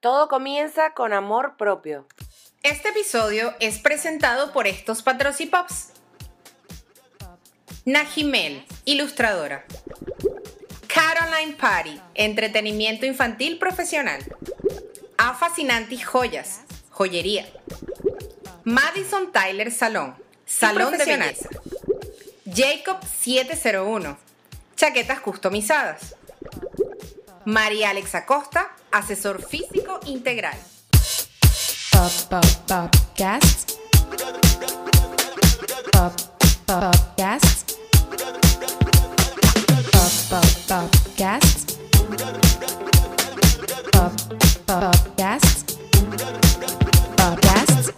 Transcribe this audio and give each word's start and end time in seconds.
Todo 0.00 0.28
comienza 0.28 0.94
con 0.94 1.12
amor 1.12 1.58
propio. 1.58 2.06
Este 2.62 2.88
episodio 2.88 3.54
es 3.60 3.78
presentado 3.78 4.50
por 4.50 4.66
estos 4.66 5.02
patrocipops. 5.02 5.90
Najimel, 7.84 8.64
ilustradora. 8.86 9.66
Caroline 10.86 11.54
Party, 11.54 12.00
entretenimiento 12.14 13.04
infantil 13.04 13.58
profesional. 13.58 14.24
A 15.18 15.34
Fascinanti 15.34 15.98
Joyas, 15.98 16.62
joyería. 16.88 17.46
Madison 18.64 19.30
Tyler 19.32 19.70
Salón, 19.70 20.16
salón 20.46 20.96
de 20.96 21.04
belleza. 21.04 21.50
Jacob 22.46 23.04
701, 23.04 24.16
chaquetas 24.76 25.20
customizadas. 25.20 26.16
María 27.44 27.90
Alexa 27.90 28.24
Costa, 28.24 28.74
asesor 28.92 29.42
físico 29.42 30.00
integral. 30.06 30.56
Pop, 31.92 32.12
pop, 32.28 32.44
podcast. 32.66 33.72
Pop, 35.92 36.12
podcast. 36.66 37.72
Pop, 39.92 40.12
pop, 40.30 40.44
podcast. 40.68 41.70
Pop, 43.92 44.12
podcast. 44.66 45.72
Podcast. 47.16 47.90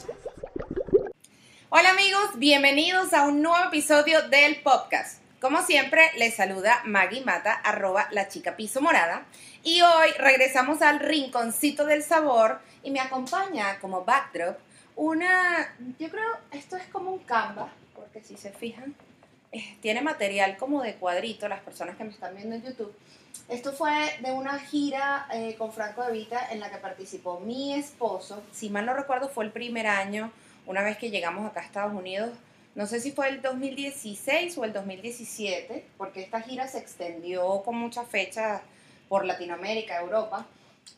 Hola 1.71 1.91
amigos, 1.91 2.31
bienvenidos 2.37 3.13
a 3.13 3.25
un 3.25 3.43
nuevo 3.43 3.69
episodio 3.69 4.29
del 4.29 4.61
podcast. 4.63 5.22
Como 5.43 5.61
siempre, 5.63 6.09
les 6.19 6.37
saluda 6.37 6.83
Maggie 6.85 7.25
Mata, 7.25 7.53
arroba 7.53 8.07
la 8.13 8.29
chica 8.29 8.55
piso 8.55 8.81
morada. 8.81 9.27
Y 9.65 9.83
hoy 9.83 10.13
regresamos 10.17 10.83
al 10.83 11.01
rinconcito 11.01 11.85
del 11.85 12.05
sabor 12.05 12.61
y 12.85 12.93
me 12.93 13.01
acompaña 13.01 13.81
como 13.81 14.05
backdrop 14.05 14.57
una, 14.95 15.75
yo 15.99 16.09
creo, 16.11 16.29
esto 16.53 16.77
es 16.77 16.87
como 16.87 17.11
un 17.11 17.19
canvas, 17.25 17.73
porque 17.97 18.23
si 18.23 18.37
se 18.37 18.53
fijan, 18.53 18.95
eh, 19.51 19.77
tiene 19.81 20.01
material 20.01 20.57
como 20.59 20.81
de 20.81 20.95
cuadrito, 20.95 21.49
las 21.49 21.61
personas 21.61 21.97
que 21.97 22.05
me 22.05 22.11
están 22.11 22.37
viendo 22.37 22.55
en 22.55 22.63
YouTube. 22.63 22.95
Esto 23.49 23.73
fue 23.73 24.17
de 24.21 24.31
una 24.31 24.61
gira 24.61 25.27
eh, 25.33 25.57
con 25.59 25.73
Franco 25.73 26.05
de 26.05 26.13
Vita 26.13 26.53
en 26.53 26.61
la 26.61 26.71
que 26.71 26.77
participó 26.77 27.41
mi 27.41 27.75
esposo. 27.75 28.45
Si 28.53 28.71
mal 28.71 28.87
no 28.87 28.95
recuerdo, 28.95 29.29
fue 29.29 29.45
el 29.45 29.51
primer 29.51 29.89
año, 29.89 30.31
una 30.67 30.83
vez 30.83 30.99
que 30.99 31.11
llegamos 31.11 31.51
acá 31.51 31.63
a 31.63 31.65
Estados 31.65 31.95
Unidos. 31.95 32.31
No 32.75 32.87
sé 32.87 33.01
si 33.01 33.13
fue 33.13 33.29
el 33.29 33.43
2016 33.43 34.57
o 34.57 34.65
el 34.65 34.73
2017, 34.73 35.85
porque 35.99 36.23
esta 36.23 36.41
gira 36.41 36.67
se 36.69 36.79
extendió 36.79 37.63
con 37.63 37.77
muchas 37.77 38.09
fechas 38.09 38.63
por 39.09 39.27
Latinoamérica, 39.27 40.01
Europa. 40.01 40.47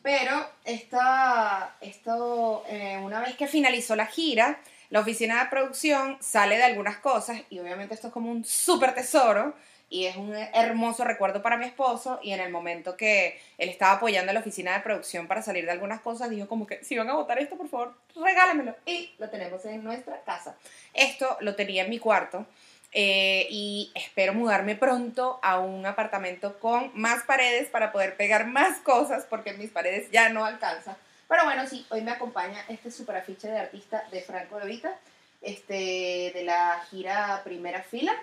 Pero 0.01 0.31
esta, 0.63 1.75
esto, 1.81 2.63
eh, 2.69 2.97
una 3.03 3.19
vez 3.19 3.35
que 3.35 3.47
finalizó 3.47 3.95
la 3.95 4.05
gira, 4.05 4.59
la 4.89 5.01
oficina 5.01 5.43
de 5.43 5.49
producción 5.49 6.17
sale 6.21 6.57
de 6.57 6.63
algunas 6.63 6.97
cosas 6.97 7.41
y 7.49 7.59
obviamente 7.59 7.93
esto 7.93 8.07
es 8.07 8.13
como 8.13 8.31
un 8.31 8.45
súper 8.45 8.95
tesoro 8.95 9.55
y 9.89 10.05
es 10.05 10.15
un 10.15 10.35
hermoso 10.35 11.03
recuerdo 11.03 11.41
para 11.41 11.57
mi 11.57 11.65
esposo 11.65 12.19
y 12.23 12.31
en 12.31 12.39
el 12.39 12.51
momento 12.51 12.97
que 12.97 13.39
él 13.57 13.69
estaba 13.69 13.93
apoyando 13.93 14.31
a 14.31 14.33
la 14.33 14.39
oficina 14.39 14.73
de 14.73 14.79
producción 14.79 15.27
para 15.27 15.41
salir 15.41 15.65
de 15.65 15.71
algunas 15.71 16.01
cosas, 16.01 16.29
dijo 16.29 16.47
como 16.47 16.65
que 16.65 16.83
si 16.83 16.97
van 16.97 17.09
a 17.09 17.13
votar 17.13 17.39
esto, 17.39 17.55
por 17.55 17.69
favor, 17.69 17.95
regálemelo. 18.15 18.75
Y 18.85 19.13
lo 19.19 19.29
tenemos 19.29 19.63
en 19.65 19.83
nuestra 19.83 20.21
casa. 20.21 20.55
Esto 20.93 21.37
lo 21.41 21.55
tenía 21.55 21.83
en 21.83 21.89
mi 21.89 21.99
cuarto 21.99 22.45
eh, 22.91 23.47
y 23.49 23.91
espero 23.93 24.33
mudarme 24.33 24.75
pronto 24.75 25.39
a 25.43 25.59
un 25.59 25.85
apartamento 25.85 26.59
con 26.59 26.91
más 26.93 27.23
paredes 27.23 27.69
para 27.69 27.91
poder 27.91 28.15
pegar 28.15 28.47
más 28.47 28.79
cosas 28.79 29.25
porque 29.29 29.53
mis 29.53 29.69
paredes 29.69 30.09
ya 30.11 30.29
no 30.29 30.45
alcanzan. 30.45 30.95
Pero 31.27 31.43
bueno, 31.43 31.67
sí, 31.67 31.85
hoy 31.89 32.01
me 32.01 32.11
acompaña 32.11 32.63
este 32.69 32.91
super 32.91 33.17
afiche 33.17 33.47
de 33.47 33.59
artista 33.59 34.03
de 34.11 34.21
Franco 34.21 34.59
de 34.59 34.67
Vita, 34.67 34.95
este, 35.41 36.31
de 36.33 36.43
la 36.43 36.85
gira 36.89 37.41
Primera 37.43 37.83
Fila. 37.83 38.13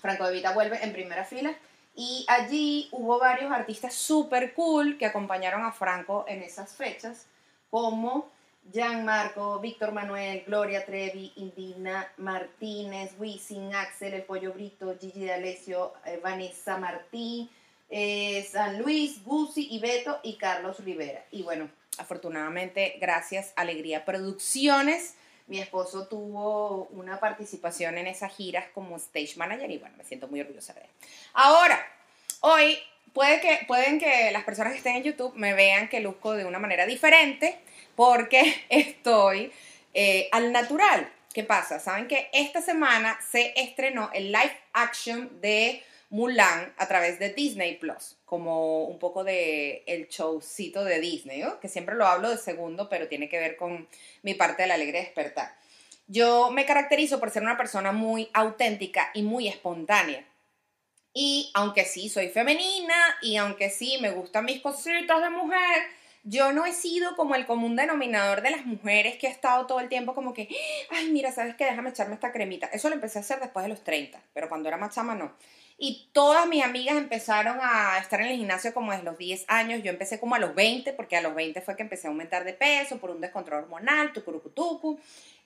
Franco 0.00 0.26
de 0.26 0.32
Vita 0.32 0.52
vuelve 0.52 0.82
en 0.82 0.92
primera 0.92 1.24
fila. 1.24 1.54
Y 1.94 2.26
allí 2.28 2.88
hubo 2.92 3.18
varios 3.18 3.50
artistas 3.50 3.94
super 3.94 4.52
cool 4.52 4.98
que 4.98 5.06
acompañaron 5.06 5.64
a 5.64 5.72
Franco 5.72 6.26
en 6.28 6.42
esas 6.42 6.76
fechas, 6.76 7.26
como 7.70 8.30
Gianmarco, 8.72 9.60
Víctor 9.60 9.92
Manuel, 9.92 10.42
Gloria 10.46 10.84
Trevi, 10.84 11.32
Indina 11.36 12.06
Martínez, 12.18 13.12
Wisin, 13.18 13.74
Axel, 13.74 14.14
El 14.14 14.24
Pollo 14.24 14.52
Brito, 14.52 14.96
Gigi 15.00 15.24
D'Alessio, 15.24 15.94
eh, 16.04 16.20
Vanessa 16.22 16.76
Martín, 16.76 17.48
eh, 17.88 18.46
San 18.50 18.82
Luis, 18.82 19.22
Gusi 19.24 19.68
y 19.70 19.78
Beto 19.78 20.18
y 20.22 20.36
Carlos 20.36 20.84
Rivera. 20.84 21.24
Y 21.30 21.42
bueno, 21.42 21.70
afortunadamente, 21.98 22.98
gracias 23.00 23.52
Alegría 23.56 24.04
Producciones, 24.04 25.14
mi 25.46 25.60
esposo 25.60 26.06
tuvo 26.08 26.84
una 26.90 27.20
participación 27.20 27.98
en 27.98 28.06
esas 28.06 28.34
giras 28.34 28.66
como 28.74 28.96
stage 28.96 29.34
manager 29.36 29.70
y 29.70 29.78
bueno, 29.78 29.96
me 29.96 30.04
siento 30.04 30.28
muy 30.28 30.40
orgullosa 30.40 30.72
de 30.72 30.80
él. 30.80 30.90
Ahora, 31.34 31.80
hoy 32.40 32.78
puede 33.12 33.40
que, 33.40 33.60
pueden 33.66 33.98
que 33.98 34.30
las 34.32 34.44
personas 34.44 34.72
que 34.72 34.78
estén 34.78 34.96
en 34.96 35.04
YouTube 35.04 35.34
me 35.34 35.54
vean 35.54 35.88
que 35.88 36.00
luzco 36.00 36.34
de 36.34 36.44
una 36.44 36.58
manera 36.58 36.86
diferente 36.86 37.58
porque 37.94 38.64
estoy 38.68 39.52
eh, 39.94 40.28
al 40.32 40.52
natural. 40.52 41.10
¿Qué 41.32 41.44
pasa? 41.44 41.78
Saben 41.78 42.08
que 42.08 42.30
esta 42.32 42.62
semana 42.62 43.18
se 43.30 43.52
estrenó 43.56 44.10
el 44.14 44.32
live 44.32 44.56
action 44.72 45.40
de 45.40 45.82
Mulan 46.08 46.74
a 46.76 46.86
través 46.86 47.18
de 47.18 47.32
Disney 47.32 47.76
Plus, 47.76 48.16
como 48.24 48.84
un 48.84 48.98
poco 48.98 49.24
de 49.24 49.82
el 49.86 50.08
showcito 50.08 50.84
de 50.84 51.00
Disney, 51.00 51.42
que 51.60 51.68
siempre 51.68 51.94
lo 51.94 52.06
hablo 52.06 52.30
de 52.30 52.38
segundo, 52.38 52.88
pero 52.88 53.08
tiene 53.08 53.28
que 53.28 53.38
ver 53.38 53.56
con 53.56 53.88
mi 54.22 54.34
parte 54.34 54.62
de 54.62 54.68
la 54.68 54.74
alegría 54.74 55.00
despertar. 55.00 55.56
Yo 56.06 56.50
me 56.52 56.66
caracterizo 56.66 57.18
por 57.18 57.30
ser 57.30 57.42
una 57.42 57.56
persona 57.56 57.90
muy 57.90 58.30
auténtica 58.32 59.10
y 59.14 59.22
muy 59.22 59.48
espontánea. 59.48 60.24
Y 61.12 61.50
aunque 61.54 61.84
sí 61.84 62.08
soy 62.08 62.28
femenina 62.28 62.94
y 63.22 63.36
aunque 63.36 63.70
sí 63.70 63.98
me 64.00 64.10
gustan 64.10 64.44
mis 64.44 64.60
cositas 64.60 65.22
de 65.22 65.30
mujer, 65.30 65.82
yo 66.28 66.52
no 66.52 66.66
he 66.66 66.72
sido 66.72 67.16
como 67.16 67.34
el 67.36 67.46
común 67.46 67.76
denominador 67.76 68.42
de 68.42 68.50
las 68.50 68.66
mujeres 68.66 69.16
que 69.16 69.28
he 69.28 69.30
estado 69.30 69.66
todo 69.66 69.80
el 69.80 69.88
tiempo 69.88 70.14
como 70.14 70.34
que, 70.34 70.48
ay, 70.90 71.10
mira, 71.10 71.32
¿sabes 71.32 71.54
qué? 71.54 71.64
Déjame 71.64 71.90
echarme 71.90 72.14
esta 72.14 72.32
cremita. 72.32 72.66
Eso 72.66 72.88
lo 72.88 72.96
empecé 72.96 73.18
a 73.18 73.22
hacer 73.22 73.40
después 73.40 73.64
de 73.64 73.68
los 73.68 73.82
30, 73.82 74.20
pero 74.34 74.48
cuando 74.48 74.68
era 74.68 74.76
más 74.76 74.94
chama 74.94 75.14
no. 75.14 75.32
Y 75.78 76.08
todas 76.12 76.46
mis 76.46 76.64
amigas 76.64 76.96
empezaron 76.96 77.58
a 77.60 77.98
estar 77.98 78.20
en 78.20 78.28
el 78.28 78.36
gimnasio 78.36 78.72
como 78.72 78.92
desde 78.92 79.04
los 79.04 79.18
10 79.18 79.44
años. 79.48 79.82
Yo 79.82 79.90
empecé 79.90 80.18
como 80.18 80.34
a 80.34 80.38
los 80.38 80.54
20, 80.54 80.92
porque 80.94 81.16
a 81.16 81.20
los 81.20 81.34
20 81.34 81.60
fue 81.60 81.76
que 81.76 81.82
empecé 81.82 82.06
a 82.06 82.10
aumentar 82.10 82.44
de 82.44 82.54
peso 82.54 82.98
por 82.98 83.10
un 83.10 83.20
descontrol 83.20 83.64
hormonal, 83.64 84.12
tucurucutucu. 84.12 84.98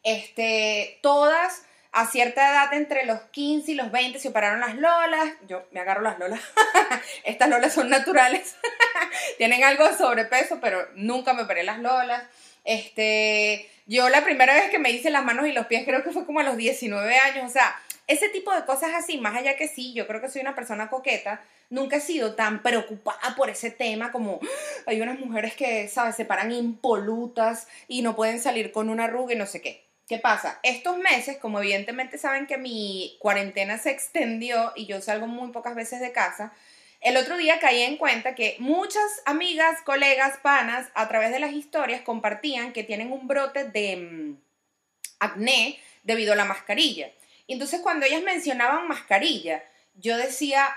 Este, 0.04 0.98
todas 1.02 1.64
a 1.92 2.06
cierta 2.06 2.48
edad, 2.48 2.72
entre 2.74 3.04
los 3.04 3.20
15 3.32 3.72
y 3.72 3.74
los 3.74 3.90
20, 3.90 4.20
se 4.20 4.28
operaron 4.28 4.60
las 4.60 4.76
lolas. 4.76 5.32
Yo 5.48 5.66
me 5.72 5.80
agarro 5.80 6.02
las 6.02 6.18
lolas. 6.18 6.40
Estas 7.24 7.48
lolas 7.48 7.74
son 7.74 7.90
naturales. 7.90 8.54
Tienen 9.38 9.64
algo 9.64 9.88
de 9.88 9.96
sobrepeso, 9.96 10.60
pero 10.60 10.86
nunca 10.94 11.32
me 11.32 11.42
operé 11.42 11.64
las 11.64 11.80
lolas. 11.80 12.22
Este, 12.64 13.68
yo 13.86 14.08
la 14.08 14.22
primera 14.22 14.54
vez 14.54 14.70
que 14.70 14.78
me 14.78 14.90
hice 14.90 15.10
las 15.10 15.24
manos 15.24 15.48
y 15.48 15.52
los 15.52 15.66
pies 15.66 15.84
creo 15.84 16.04
que 16.04 16.12
fue 16.12 16.24
como 16.24 16.38
a 16.38 16.44
los 16.44 16.56
19 16.56 17.16
años. 17.18 17.50
O 17.50 17.52
sea, 17.52 17.76
ese 18.10 18.28
tipo 18.28 18.52
de 18.52 18.64
cosas 18.64 18.90
así, 18.94 19.18
más 19.18 19.36
allá 19.36 19.56
que 19.56 19.68
sí, 19.68 19.94
yo 19.94 20.06
creo 20.08 20.20
que 20.20 20.28
soy 20.28 20.42
una 20.42 20.56
persona 20.56 20.90
coqueta, 20.90 21.40
nunca 21.68 21.96
he 21.96 22.00
sido 22.00 22.34
tan 22.34 22.60
preocupada 22.60 23.36
por 23.36 23.50
ese 23.50 23.70
tema 23.70 24.10
como 24.10 24.40
¡Ah! 24.42 24.46
hay 24.86 25.00
unas 25.00 25.20
mujeres 25.20 25.54
que, 25.54 25.86
¿sabes?, 25.86 26.16
se 26.16 26.24
paran 26.24 26.50
impolutas 26.50 27.68
y 27.86 28.02
no 28.02 28.16
pueden 28.16 28.40
salir 28.40 28.72
con 28.72 28.90
una 28.90 29.04
arruga 29.04 29.34
y 29.34 29.36
no 29.36 29.46
sé 29.46 29.62
qué. 29.62 29.84
¿Qué 30.08 30.18
pasa? 30.18 30.58
Estos 30.64 30.98
meses, 30.98 31.38
como 31.38 31.60
evidentemente 31.60 32.18
saben 32.18 32.48
que 32.48 32.58
mi 32.58 33.16
cuarentena 33.20 33.78
se 33.78 33.92
extendió 33.92 34.72
y 34.74 34.86
yo 34.86 35.00
salgo 35.00 35.28
muy 35.28 35.52
pocas 35.52 35.76
veces 35.76 36.00
de 36.00 36.10
casa, 36.10 36.52
el 37.00 37.16
otro 37.16 37.36
día 37.36 37.60
caí 37.60 37.82
en 37.82 37.96
cuenta 37.96 38.34
que 38.34 38.56
muchas 38.58 39.22
amigas, 39.24 39.80
colegas, 39.82 40.36
panas, 40.42 40.88
a 40.94 41.06
través 41.06 41.30
de 41.30 41.38
las 41.38 41.52
historias 41.52 42.00
compartían 42.00 42.72
que 42.72 42.82
tienen 42.82 43.12
un 43.12 43.28
brote 43.28 43.64
de 43.64 43.96
mm, 43.96 44.36
acné 45.20 45.78
debido 46.02 46.32
a 46.32 46.36
la 46.36 46.44
mascarilla. 46.44 47.12
Entonces 47.52 47.80
cuando 47.80 48.06
ellas 48.06 48.22
mencionaban 48.22 48.88
mascarilla, 48.88 49.62
yo 49.94 50.16
decía, 50.16 50.68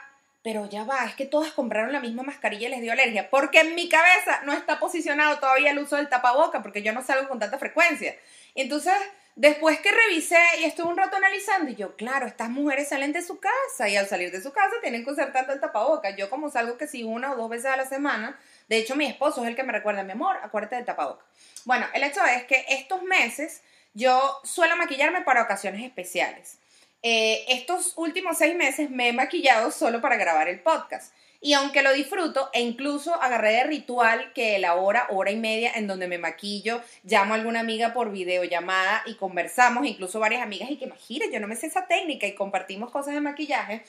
pero 0.44 0.70
ya 0.70 0.84
va, 0.84 1.06
es 1.06 1.16
que 1.16 1.26
todas 1.26 1.54
compraron 1.54 1.94
la 1.94 2.02
misma 2.02 2.24
mascarilla 2.24 2.68
y 2.68 2.72
les 2.72 2.82
dio 2.82 2.92
alergia, 2.92 3.30
porque 3.30 3.62
en 3.62 3.76
mi 3.76 3.88
cabeza 3.88 4.42
no 4.44 4.52
está 4.52 4.80
posicionado 4.80 5.40
todavía 5.40 5.72
el 5.72 5.80
uso 5.80 5.96
del 5.96 6.10
tapaboca, 6.10 6.62
porque 6.62 6.84
yo 6.84 6.92
no 6.92 7.02
salgo 7.02 7.30
con 7.30 7.40
tanta 7.40 7.58
frecuencia. 7.58 8.16
Entonces, 8.54 8.94
después 9.36 9.80
que 9.80 9.92
revisé 9.92 10.42
y 10.60 10.66
estuve 10.66 10.88
un 10.88 10.98
rato 10.98 11.16
analizando, 11.16 11.72
y 11.72 11.76
yo, 11.76 11.96
claro, 11.96 12.26
estas 12.26 12.50
mujeres 12.50 12.90
salen 12.90 13.14
de 13.14 13.22
su 13.22 13.40
casa 13.40 13.88
y 13.88 13.96
al 13.96 14.08
salir 14.08 14.32
de 14.32 14.42
su 14.42 14.52
casa 14.52 14.76
tienen 14.82 15.06
que 15.06 15.12
usar 15.12 15.32
tanto 15.32 15.54
el 15.54 15.62
tapaboca. 15.62 16.10
Yo 16.10 16.30
como 16.30 16.52
salgo 16.52 16.78
que 16.78 16.88
si 16.88 17.04
una 17.04 17.32
o 17.32 17.38
dos 17.38 17.50
veces 17.50 17.68
a 17.68 17.78
la 17.78 17.86
semana, 17.86 18.38
de 18.68 18.78
hecho 18.78 18.98
mi 18.98 19.06
esposo 19.06 19.44
es 19.44 19.48
el 19.48 19.56
que 19.56 19.64
me 19.64 19.72
recuerda, 19.72 20.04
mi 20.04 20.12
amor, 20.12 20.38
acuérdate 20.44 20.76
del 20.76 20.86
tapaboca. 20.86 21.24
Bueno, 21.64 21.88
el 21.94 22.04
hecho 22.04 22.24
es 22.26 22.44
que 22.44 22.66
estos 22.68 23.02
meses 23.04 23.62
yo 23.94 24.42
suelo 24.44 24.76
maquillarme 24.76 25.22
para 25.22 25.44
ocasiones 25.44 25.84
especiales. 25.84 26.58
Eh, 27.04 27.44
estos 27.50 27.94
últimos 27.98 28.38
seis 28.38 28.56
meses 28.56 28.90
me 28.90 29.10
he 29.10 29.14
maquillado 29.14 29.72
solo 29.72 30.02
para 30.02 30.16
grabar 30.16 30.48
el 30.48 30.62
podcast. 30.62 31.14
Y 31.42 31.52
aunque 31.52 31.82
lo 31.82 31.92
disfruto, 31.92 32.50
e 32.54 32.62
incluso 32.62 33.22
agarré 33.22 33.52
de 33.52 33.64
ritual 33.66 34.32
que 34.32 34.58
la 34.60 34.76
hora, 34.76 35.08
hora 35.10 35.30
y 35.30 35.36
media 35.36 35.74
en 35.76 35.88
donde 35.88 36.08
me 36.08 36.18
maquillo, 36.18 36.82
llamo 37.04 37.34
a 37.34 37.38
alguna 37.38 37.60
amiga 37.60 37.94
por 37.94 38.14
videollamada 38.14 39.04
y 39.06 39.16
conversamos, 39.16 39.86
incluso 39.86 40.22
varias 40.22 40.42
amigas, 40.42 40.72
y 40.72 40.78
que 40.78 40.86
imagínate, 40.86 41.34
yo 41.34 41.42
no 41.42 41.48
me 41.50 41.58
sé 41.58 41.68
esa 41.68 41.86
técnica 41.86 42.26
y 42.26 42.36
compartimos 42.36 42.92
cosas 42.92 43.14
de 43.14 43.20
maquillaje. 43.20 43.84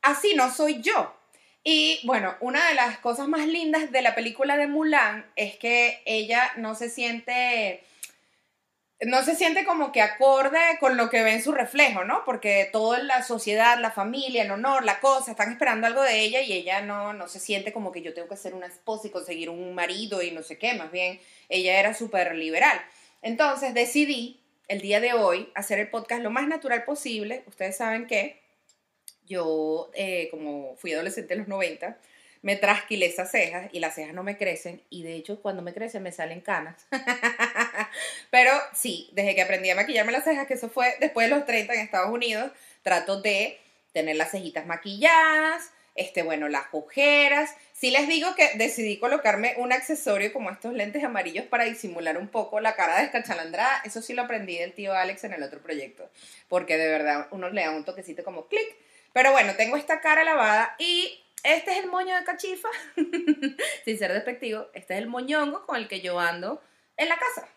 Así 0.00 0.34
no 0.34 0.50
soy 0.50 0.80
yo. 0.80 1.14
Y 1.62 2.00
bueno, 2.04 2.34
una 2.40 2.66
de 2.68 2.74
las 2.74 2.96
cosas 3.00 3.28
más 3.28 3.46
lindas 3.46 3.92
de 3.92 4.00
la 4.00 4.14
película 4.14 4.56
de 4.56 4.66
Mulan 4.66 5.30
es 5.36 5.56
que 5.56 6.00
ella 6.06 6.50
no 6.56 6.74
se 6.74 6.88
siente 6.88 7.84
no 9.06 9.24
se 9.24 9.34
siente 9.34 9.64
como 9.64 9.92
que 9.92 10.02
acorde 10.02 10.58
con 10.78 10.96
lo 10.96 11.08
que 11.08 11.22
ve 11.22 11.32
en 11.32 11.42
su 11.42 11.52
reflejo, 11.52 12.04
¿no? 12.04 12.22
Porque 12.24 12.68
toda 12.70 13.02
la 13.02 13.22
sociedad, 13.22 13.78
la 13.78 13.90
familia, 13.90 14.42
el 14.42 14.50
honor, 14.50 14.84
la 14.84 15.00
cosa, 15.00 15.30
están 15.30 15.50
esperando 15.52 15.86
algo 15.86 16.02
de 16.02 16.20
ella 16.20 16.42
y 16.42 16.52
ella 16.52 16.82
no, 16.82 17.14
no 17.14 17.26
se 17.26 17.40
siente 17.40 17.72
como 17.72 17.92
que 17.92 18.02
yo 18.02 18.12
tengo 18.12 18.28
que 18.28 18.36
ser 18.36 18.54
una 18.54 18.66
esposa 18.66 19.08
y 19.08 19.10
conseguir 19.10 19.48
un 19.48 19.74
marido 19.74 20.22
y 20.22 20.32
no 20.32 20.42
sé 20.42 20.58
qué, 20.58 20.74
más 20.74 20.92
bien 20.92 21.18
ella 21.48 21.80
era 21.80 21.94
súper 21.94 22.34
liberal. 22.34 22.78
Entonces 23.22 23.72
decidí 23.72 24.40
el 24.68 24.82
día 24.82 25.00
de 25.00 25.14
hoy 25.14 25.50
hacer 25.54 25.78
el 25.78 25.88
podcast 25.88 26.22
lo 26.22 26.30
más 26.30 26.46
natural 26.46 26.84
posible. 26.84 27.42
Ustedes 27.46 27.78
saben 27.78 28.06
que 28.06 28.40
yo, 29.24 29.90
eh, 29.94 30.28
como 30.30 30.76
fui 30.76 30.92
adolescente 30.92 31.34
en 31.34 31.40
los 31.40 31.48
90, 31.48 31.98
me 32.42 32.56
trasquilé 32.56 33.06
esas 33.06 33.30
cejas 33.30 33.68
y 33.72 33.80
las 33.80 33.94
cejas 33.94 34.14
no 34.14 34.22
me 34.22 34.38
crecen 34.38 34.82
y 34.88 35.02
de 35.02 35.14
hecho 35.14 35.40
cuando 35.42 35.62
me 35.62 35.74
crecen 35.74 36.02
me 36.02 36.12
salen 36.12 36.40
canas. 36.40 36.86
Pero 38.30 38.52
sí, 38.72 39.10
desde 39.12 39.34
que 39.34 39.42
aprendí 39.42 39.70
a 39.70 39.74
maquillarme 39.74 40.12
las 40.12 40.24
cejas, 40.24 40.46
que 40.46 40.54
eso 40.54 40.70
fue 40.70 40.96
después 41.00 41.28
de 41.28 41.36
los 41.36 41.44
30 41.44 41.74
en 41.74 41.80
Estados 41.80 42.10
Unidos, 42.10 42.50
trato 42.82 43.20
de 43.20 43.58
tener 43.92 44.16
las 44.16 44.30
cejitas 44.30 44.66
maquilladas, 44.66 45.70
este, 45.94 46.22
bueno, 46.22 46.48
las 46.48 46.64
ojeras. 46.72 47.54
Sí 47.74 47.90
les 47.90 48.08
digo 48.08 48.34
que 48.34 48.50
decidí 48.54 48.98
colocarme 48.98 49.54
un 49.58 49.72
accesorio 49.72 50.32
como 50.32 50.50
estos 50.50 50.72
lentes 50.72 51.04
amarillos 51.04 51.44
para 51.46 51.64
disimular 51.64 52.16
un 52.16 52.28
poco 52.28 52.60
la 52.60 52.74
cara 52.74 53.00
descachalandrada. 53.00 53.82
Eso 53.84 54.00
sí 54.00 54.14
lo 54.14 54.22
aprendí 54.22 54.56
del 54.56 54.72
tío 54.72 54.94
Alex 54.94 55.24
en 55.24 55.34
el 55.34 55.42
otro 55.42 55.60
proyecto, 55.60 56.08
porque 56.48 56.78
de 56.78 56.88
verdad 56.88 57.28
uno 57.32 57.50
le 57.50 57.64
da 57.64 57.72
un 57.72 57.84
toquecito 57.84 58.24
como 58.24 58.46
clic. 58.46 58.76
Pero 59.12 59.32
bueno, 59.32 59.54
tengo 59.56 59.76
esta 59.76 60.00
cara 60.00 60.24
lavada 60.24 60.76
y 60.78 61.20
este 61.42 61.72
es 61.72 61.78
el 61.84 61.90
moño 61.90 62.14
de 62.16 62.24
cachifa, 62.24 62.68
sin 63.84 63.98
ser 63.98 64.12
despectivo, 64.12 64.66
este 64.74 64.94
es 64.94 65.00
el 65.00 65.06
moñongo 65.06 65.66
con 65.66 65.76
el 65.76 65.88
que 65.88 66.00
yo 66.00 66.18
ando 66.18 66.62
en 66.96 67.08
la 67.08 67.18
casa. 67.18 67.48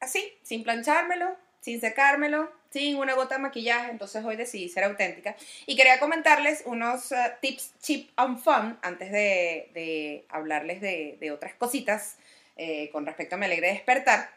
Así, 0.00 0.38
sin 0.42 0.62
planchármelo, 0.62 1.36
sin 1.60 1.80
secármelo, 1.80 2.50
sin 2.70 2.96
una 2.96 3.14
gota 3.14 3.36
de 3.36 3.42
maquillaje, 3.42 3.90
entonces 3.90 4.24
hoy 4.24 4.36
decidí 4.36 4.68
ser 4.68 4.84
auténtica. 4.84 5.36
Y 5.66 5.76
quería 5.76 5.98
comentarles 5.98 6.62
unos 6.66 7.12
eh, 7.12 7.34
tips 7.40 7.74
cheap 7.80 8.10
and 8.16 8.38
fun 8.38 8.78
antes 8.82 9.10
de, 9.10 10.24
hablarles 10.28 10.80
de, 10.80 11.30
otras 11.32 11.54
cositas 11.54 12.16
eh, 12.56 12.90
con 12.90 13.06
respecto 13.06 13.34
a 13.34 13.38
Me 13.38 13.46
Alegre 13.46 13.68
Despertar. 13.68 14.30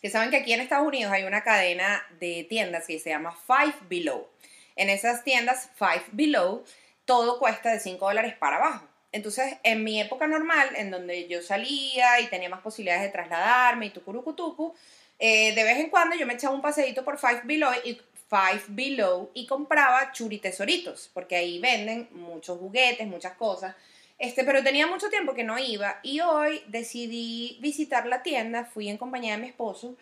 Que 0.00 0.10
saben 0.10 0.30
que 0.30 0.36
aquí 0.36 0.52
en 0.52 0.60
Estados 0.60 0.86
Unidos 0.86 1.12
hay 1.12 1.24
una 1.24 1.42
cadena 1.42 2.04
de 2.20 2.46
tiendas 2.48 2.86
que 2.86 2.98
se 2.98 3.10
llama 3.10 3.36
Five 3.46 3.74
Below. 3.88 4.28
En 4.76 4.90
esas 4.90 5.24
tiendas 5.24 5.70
Five 5.76 6.04
Below 6.12 6.64
todo 7.08 7.38
cuesta 7.38 7.72
de 7.72 7.80
5 7.80 8.04
dólares 8.04 8.34
para 8.38 8.56
abajo. 8.56 8.86
Entonces, 9.12 9.56
en 9.62 9.82
mi 9.82 9.98
época 9.98 10.26
normal, 10.26 10.68
en 10.76 10.90
donde 10.90 11.26
yo 11.26 11.40
salía 11.40 12.20
y 12.20 12.26
tenía 12.26 12.50
más 12.50 12.60
posibilidades 12.60 13.04
de 13.04 13.08
trasladarme 13.08 13.86
y 13.86 13.90
tucurucutucu, 13.90 14.74
eh, 15.18 15.54
de 15.54 15.64
vez 15.64 15.78
en 15.78 15.88
cuando 15.88 16.14
yo 16.16 16.26
me 16.26 16.34
echaba 16.34 16.54
un 16.54 16.60
paseíto 16.60 17.06
por 17.06 17.18
Five 17.18 17.40
Below 17.44 17.72
y 17.82 17.94
Five 18.28 18.64
Below 18.68 19.30
y 19.32 19.46
compraba 19.46 20.12
churitesoritos, 20.12 21.10
porque 21.14 21.36
ahí 21.36 21.58
venden 21.58 22.10
muchos 22.12 22.58
juguetes, 22.58 23.06
muchas 23.06 23.32
cosas. 23.38 23.74
Este, 24.18 24.42
pero 24.42 24.64
tenía 24.64 24.88
mucho 24.88 25.10
tiempo 25.10 25.32
que 25.34 25.44
no 25.44 25.58
iba 25.58 26.00
y 26.02 26.20
hoy 26.20 26.60
decidí 26.66 27.56
visitar 27.60 28.06
la 28.06 28.24
tienda, 28.24 28.64
fui 28.64 28.88
en 28.88 28.96
compañía 28.96 29.36
de 29.36 29.42
mi 29.42 29.46
esposo 29.46 29.94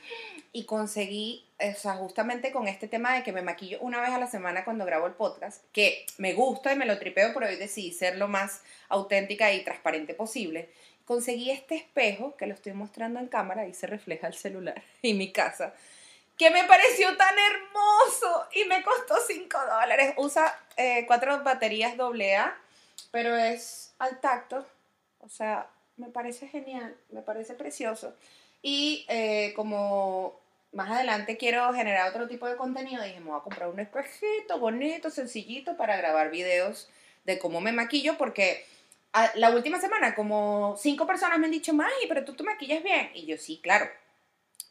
y 0.53 0.65
conseguí, 0.65 1.45
o 1.59 1.79
sea, 1.79 1.97
justamente 1.97 2.51
con 2.51 2.67
este 2.67 2.89
tema 2.89 3.15
de 3.15 3.23
que 3.23 3.33
me 3.33 3.43
maquillo 3.43 3.79
una 3.81 4.01
vez 4.01 4.11
a 4.11 4.19
la 4.19 4.27
semana 4.27 4.65
cuando 4.65 4.87
grabo 4.87 5.07
el 5.07 5.13
podcast, 5.13 5.63
que 5.73 6.07
me 6.17 6.33
gusta 6.33 6.73
y 6.73 6.77
me 6.77 6.87
lo 6.87 6.99
tripeo, 6.99 7.35
pero 7.35 7.47
hoy 7.47 7.57
decidí 7.57 7.93
ser 7.93 8.17
lo 8.17 8.27
más 8.27 8.63
auténtica 8.89 9.53
y 9.53 9.63
transparente 9.65 10.15
posible. 10.15 10.71
Conseguí 11.05 11.51
este 11.51 11.77
espejo 11.77 12.37
que 12.39 12.47
lo 12.47 12.55
estoy 12.55 12.73
mostrando 12.73 13.21
en 13.21 13.29
cámara 13.29 13.69
y 13.69 13.75
se 13.75 13.87
refleja 13.87 14.29
el 14.29 14.35
celular 14.35 14.83
en 15.03 15.19
mi 15.19 15.31
casa 15.31 15.75
que 16.39 16.51
me 16.51 16.65
pareció 16.65 17.17
tan 17.17 17.35
hermoso 17.39 18.47
y 18.53 18.65
me 18.65 18.83
costó 18.83 19.17
5 19.27 19.59
dólares. 19.59 20.15
Usa 20.19 20.59
eh, 20.77 21.05
cuatro 21.07 21.43
baterías 21.43 21.95
AA, 21.99 22.55
pero 23.11 23.37
es 23.37 23.86
al 23.99 24.21
tacto, 24.21 24.67
o 25.21 25.29
sea, 25.29 25.69
me 25.97 26.09
parece 26.09 26.49
genial, 26.49 26.97
me 27.11 27.23
parece 27.23 27.55
precioso. 27.55 28.15
Y 28.63 29.05
eh, 29.09 29.53
como 29.55 30.39
más 30.73 30.91
adelante 30.91 31.37
quiero 31.37 31.73
generar 31.73 32.09
otro 32.11 32.29
tipo 32.29 32.47
de 32.47 32.57
contenido, 32.57 33.03
dije, 33.03 33.21
me 33.21 33.31
voy 33.31 33.39
a 33.39 33.43
comprar 33.43 33.69
un 33.69 33.81
espejito 33.81 34.59
bonito, 34.59 35.11
sencillito 35.11 35.77
para 35.77 35.97
grabar 35.97 36.31
videos 36.31 36.89
de 37.25 37.39
cómo 37.39 37.61
me 37.61 37.73
maquillo, 37.73 38.17
porque 38.19 38.65
la 39.35 39.51
última 39.51 39.81
semana 39.81 40.15
como 40.15 40.77
cinco 40.79 41.07
personas 41.07 41.39
me 41.39 41.47
han 41.47 41.53
dicho, 41.53 41.73
Maggie, 41.73 42.07
pero 42.09 42.25
tú 42.25 42.35
te 42.35 42.45
maquillas 42.45 42.83
bien. 42.83 43.11
Y 43.15 43.27
yo, 43.27 43.37
sí, 43.39 43.61
claro. 43.63 43.89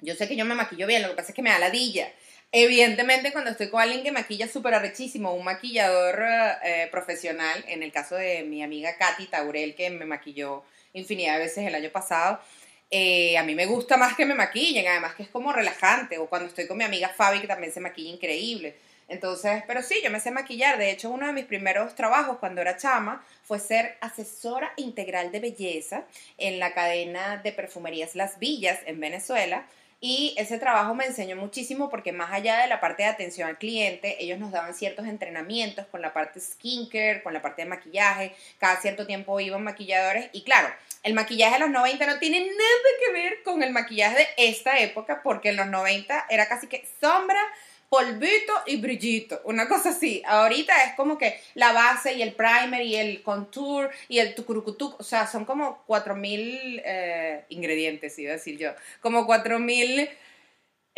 Yo 0.01 0.13
sé 0.13 0.28
que 0.28 0.36
yo 0.36 0.45
me 0.45 0.56
maquillo 0.56 0.88
bien, 0.88 1.01
lo 1.01 1.10
que 1.10 1.16
pasa 1.16 1.30
es 1.30 1.36
que 1.36 1.42
me 1.42 1.50
da 1.50 1.60
ladilla. 1.60 2.12
Evidentemente, 2.51 3.33
cuando 3.33 3.51
estoy 3.51 3.69
con 3.69 3.81
alguien 3.81 4.03
que 4.03 4.12
maquilla 4.12 4.47
súper 4.47 4.74
arrechísimo, 4.75 5.33
un 5.33 5.44
maquillador 5.44 6.24
eh, 6.63 6.88
profesional, 6.89 7.63
en 7.68 7.83
el 7.83 7.92
caso 7.92 8.15
de 8.15 8.44
mi 8.44 8.63
amiga 8.63 8.97
Katy 8.97 9.27
Taurel, 9.27 9.75
que 9.75 9.89
me 9.89 10.06
maquilló 10.06 10.63
infinidad 10.94 11.33
de 11.33 11.39
veces 11.39 11.68
el 11.68 11.75
año 11.75 11.89
pasado, 11.89 12.39
eh, 12.92 13.38
a 13.38 13.44
mí 13.44 13.56
me 13.56 13.65
gusta 13.65 13.97
más 13.97 14.15
que 14.15 14.25
me 14.25 14.36
maquillen, 14.36 14.88
además 14.88 15.15
que 15.15 15.24
es 15.24 15.30
como 15.30 15.51
relajante, 15.51 16.18
o 16.18 16.27
cuando 16.27 16.47
estoy 16.47 16.68
con 16.68 16.77
mi 16.77 16.83
amiga 16.83 17.09
Fabi, 17.09 17.42
que 17.42 17.47
también 17.47 17.74
se 17.74 17.81
maquilla 17.81 18.12
increíble. 18.12 18.75
Entonces, 19.07 19.63
pero 19.68 19.81
sí, 19.83 20.01
yo 20.03 20.09
me 20.09 20.19
sé 20.19 20.31
maquillar. 20.31 20.77
De 20.77 20.89
hecho, 20.89 21.09
uno 21.09 21.27
de 21.27 21.33
mis 21.33 21.45
primeros 21.45 21.94
trabajos 21.95 22.38
cuando 22.39 22.62
era 22.62 22.77
chama 22.77 23.24
fue 23.44 23.59
ser 23.59 23.97
asesora 24.01 24.74
integral 24.77 25.31
de 25.31 25.39
belleza 25.39 26.06
en 26.38 26.59
la 26.59 26.74
cadena 26.74 27.38
de 27.38 27.51
perfumerías 27.51 28.15
Las 28.15 28.39
Villas 28.39 28.80
en 28.86 29.00
Venezuela 29.00 29.65
y 30.07 30.36
ese 30.38 30.60
trabajo 30.60 30.94
me 30.94 31.06
enseñó 31.06 31.36
muchísimo 31.36 31.90
porque 31.90 32.12
más 32.12 32.31
allá 32.31 32.60
de 32.60 32.68
la 32.68 32.80
parte 32.80 33.02
de 33.02 33.10
atención 33.10 33.50
al 33.50 33.57
cliente, 33.57 34.24
ellos 34.24 34.38
nos 34.38 34.52
daban 34.52 34.75
ciertos 34.75 35.07
entrenamientos 35.07 35.88
con 35.88 36.00
la 36.00 36.13
parte 36.13 36.40
skincare, 36.40 37.24
con 37.24 37.34
la 37.34 37.42
parte 37.42 37.63
de 37.63 37.69
maquillaje. 37.69 38.36
Cada 38.60 38.80
cierto 38.80 39.07
tiempo 39.07 39.40
iban 39.40 39.63
maquilladores 39.63 40.30
y 40.31 40.44
claro, 40.44 40.69
el 41.02 41.16
maquillaje 41.16 41.56
de 41.56 41.62
los 41.62 41.72
90 41.72 42.06
no 42.06 42.19
tiene 42.19 42.42
nada 42.42 42.90
que 43.04 43.13
ver 43.13 43.42
con 43.42 43.63
el 43.63 43.72
maquillaje 43.72 44.16
de 44.16 44.28
esta 44.38 44.78
época 44.78 45.21
porque 45.24 45.50
en 45.50 45.56
los 45.56 45.66
90 45.66 46.28
era 46.30 46.47
casi 46.47 46.68
que 46.68 46.88
sombra, 47.02 47.42
polvito 47.89 48.54
y 48.65 48.77
brillito, 48.77 49.42
una 49.45 49.68
cosa 49.68 49.89
así. 49.89 50.21
Ahorita 50.25 50.73
es 50.83 50.94
como 50.95 51.18
que 51.18 51.39
la 51.54 51.71
base 51.71 52.13
y 52.13 52.21
el 52.21 52.33
primer 52.33 52.81
y 52.81 52.95
el 52.95 53.23
contour 53.23 53.89
y 54.07 54.19
el 54.19 54.35
tucurucutuc, 54.35 54.99
o 54.99 55.04
sea, 55.04 55.27
son 55.27 55.45
como 55.45 55.83
4000 55.85 56.81
eh, 56.83 57.45
ingredientes, 57.49 58.18
iba 58.19 58.31
a 58.31 58.35
decir 58.35 58.57
yo, 58.57 58.71
como 59.01 59.25
4000 59.25 60.09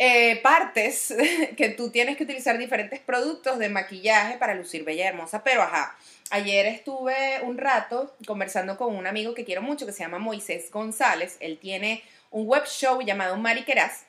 eh, 0.00 0.40
partes 0.42 1.14
que 1.56 1.70
tú 1.70 1.90
tienes 1.90 2.16
que 2.16 2.24
utilizar 2.24 2.56
diferentes 2.56 3.00
productos 3.00 3.58
de 3.58 3.68
maquillaje 3.68 4.38
para 4.38 4.54
lucir 4.54 4.84
bella 4.84 5.04
y 5.04 5.08
hermosa, 5.08 5.42
pero 5.42 5.62
ajá. 5.62 5.96
Ayer 6.30 6.66
estuve 6.66 7.40
un 7.42 7.56
rato 7.56 8.14
conversando 8.26 8.76
con 8.76 8.94
un 8.94 9.06
amigo 9.06 9.32
que 9.34 9.46
quiero 9.46 9.62
mucho 9.62 9.86
que 9.86 9.92
se 9.92 10.00
llama 10.00 10.18
Moisés 10.18 10.70
González. 10.70 11.38
Él 11.40 11.58
tiene 11.58 12.04
un 12.30 12.46
web 12.46 12.66
show 12.66 13.00
llamado 13.00 13.36
Mariqueras 13.38 14.04